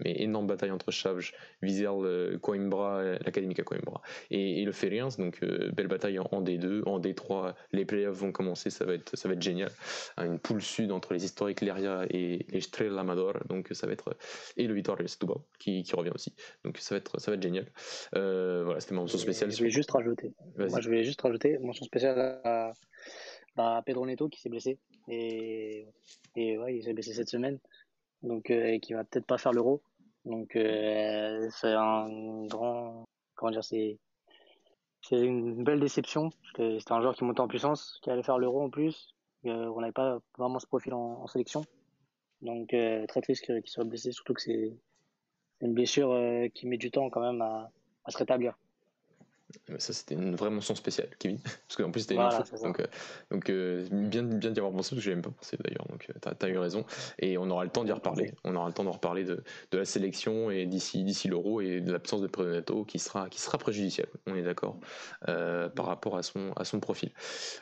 [0.01, 1.31] mais énorme bataille entre Chaves,
[1.63, 5.09] Vizela, Coimbra, l'Académica Coimbra et, et, le Feriens.
[5.19, 5.41] Donc
[5.73, 7.55] belle bataille en, D2, en D3.
[7.73, 9.71] Les playoffs vont commencer, ça va être, ça va être génial.
[10.19, 13.35] Une poule sud entre les historiques Leria et les Estrela Amador.
[13.49, 14.17] Donc ça va être
[14.57, 16.35] et le Vitória Setúbal qui, qui revient aussi.
[16.65, 17.67] Donc ça va être, ça va être génial.
[18.13, 19.51] voilà, c'était ma mention spéciale.
[19.51, 20.33] Je vais juste rajouter.
[20.57, 22.73] Moi, je vais juste rajouter mention spéciale à,
[23.57, 24.79] bah, Pedro Neto qui s'est blessé.
[25.09, 25.87] Et,
[26.37, 27.59] et ouais, il s'est blessé cette semaine.
[28.23, 29.83] Donc, euh, et qui va peut-être pas faire l'euro.
[30.25, 33.05] Donc, euh, c'est un grand.
[33.35, 33.99] Comment dire, c'est.
[35.03, 36.31] C'est une belle déception.
[36.47, 39.15] C'était un joueur qui montait en puissance, qui allait faire l'euro en plus.
[39.45, 41.63] Euh, on n'avait pas vraiment ce profil en, sélection.
[42.41, 44.73] Donc, très triste qu'il soit blessé, surtout que c'est
[45.61, 46.19] une blessure
[46.55, 47.71] qui met du temps quand même à,
[48.05, 48.57] à se rétablir.
[49.79, 51.39] Ça, c'était une vraie mention spéciale, Kevin.
[51.69, 52.57] Parce qu'en plus, c'était une info.
[52.63, 52.87] Donc, euh,
[53.31, 55.87] donc euh, bien, bien d'y avoir pensé, parce que j'ai même pas pensé d'ailleurs.
[55.89, 56.85] Donc, euh, tu as, eu raison.
[57.19, 58.33] Et on aura le temps d'y reparler.
[58.45, 61.81] On aura le temps d'en reparler de, de, la sélection et d'ici, d'ici l'euro et
[61.81, 64.11] de l'absence de Predonato qui sera, qui sera préjudiciable.
[64.27, 64.79] On est d'accord
[65.27, 67.11] par rapport à son, à son profil.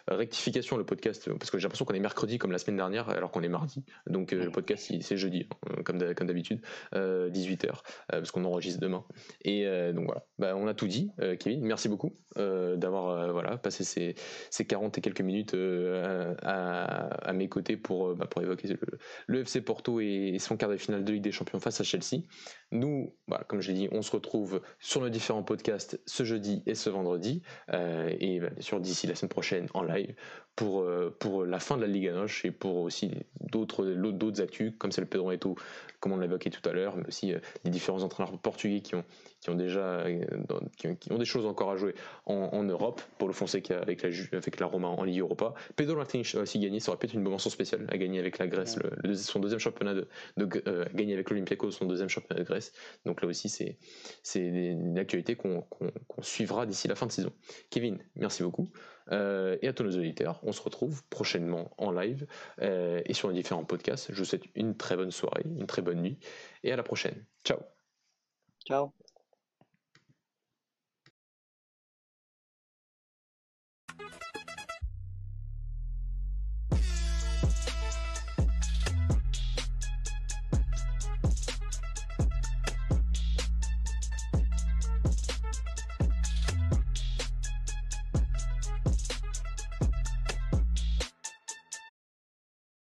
[0.09, 3.31] rectification, le podcast, parce que j'ai l'impression qu'on est mercredi comme la semaine dernière, alors
[3.31, 3.85] qu'on est mardi.
[4.07, 6.61] Donc, le podcast, c'est jeudi, hein, comme d'habitude,
[6.95, 7.73] 18h,
[8.09, 9.05] parce qu'on enregistre demain.
[9.43, 11.65] Et donc voilà, bah, on a tout dit, Kevin.
[11.65, 14.15] Merci beaucoup euh, d'avoir euh, voilà, passé ces,
[14.51, 18.69] ces, 40 et quelques minutes euh, à, mes côtés pour, bah, pour évoquer
[19.27, 22.23] le, FC Porto et son quart de finale de Ligue des Champions face à Chelsea.
[22.71, 26.63] Nous, bah, comme je l'ai dit, on se retrouve sur nos différents podcasts ce jeudi
[26.67, 27.43] et ce vendredi.
[27.69, 30.15] et bah, bien sûr, d'ici la semaine prochaine en live
[30.57, 30.87] pour,
[31.19, 33.11] pour la fin de la Ligue à Noche et pour aussi
[33.41, 35.57] d'autres d'autres actus comme celle de Pedro Neto,
[36.01, 39.05] comme on l'a évoqué tout à l'heure, mais aussi les différents entraîneurs portugais qui ont,
[39.43, 40.05] qui ont déjà
[40.77, 41.95] qui ont des choses encore à jouer
[42.27, 43.03] en, Europe.
[43.19, 45.55] Pour le Fonseca avec la, avec la Roma en Ligue Europa.
[45.77, 48.39] Pedro Martins a aussi gagné, ça aurait pu être une mention spéciale à gagner avec
[48.39, 52.47] la Grèce, le, son deuxième championnat de, euh, gagner avec l'Olympiakos son deuxième championnat de
[52.47, 52.73] Grèce.
[53.05, 55.65] Donc là aussi, c'est une actualité qu'on
[56.21, 57.33] suivra d'ici la fin de saison.
[57.71, 58.71] Kevin, merci beaucoup.
[59.11, 62.27] Euh, et à tous nos auditeurs, on se retrouve prochainement en live
[62.61, 64.13] euh, et sur les différents podcasts.
[64.13, 66.19] Je vous souhaite une très bonne soirée, une très bonne nuit
[66.63, 67.25] et à la prochaine.
[67.45, 67.59] Ciao.
[68.65, 68.93] Ciao.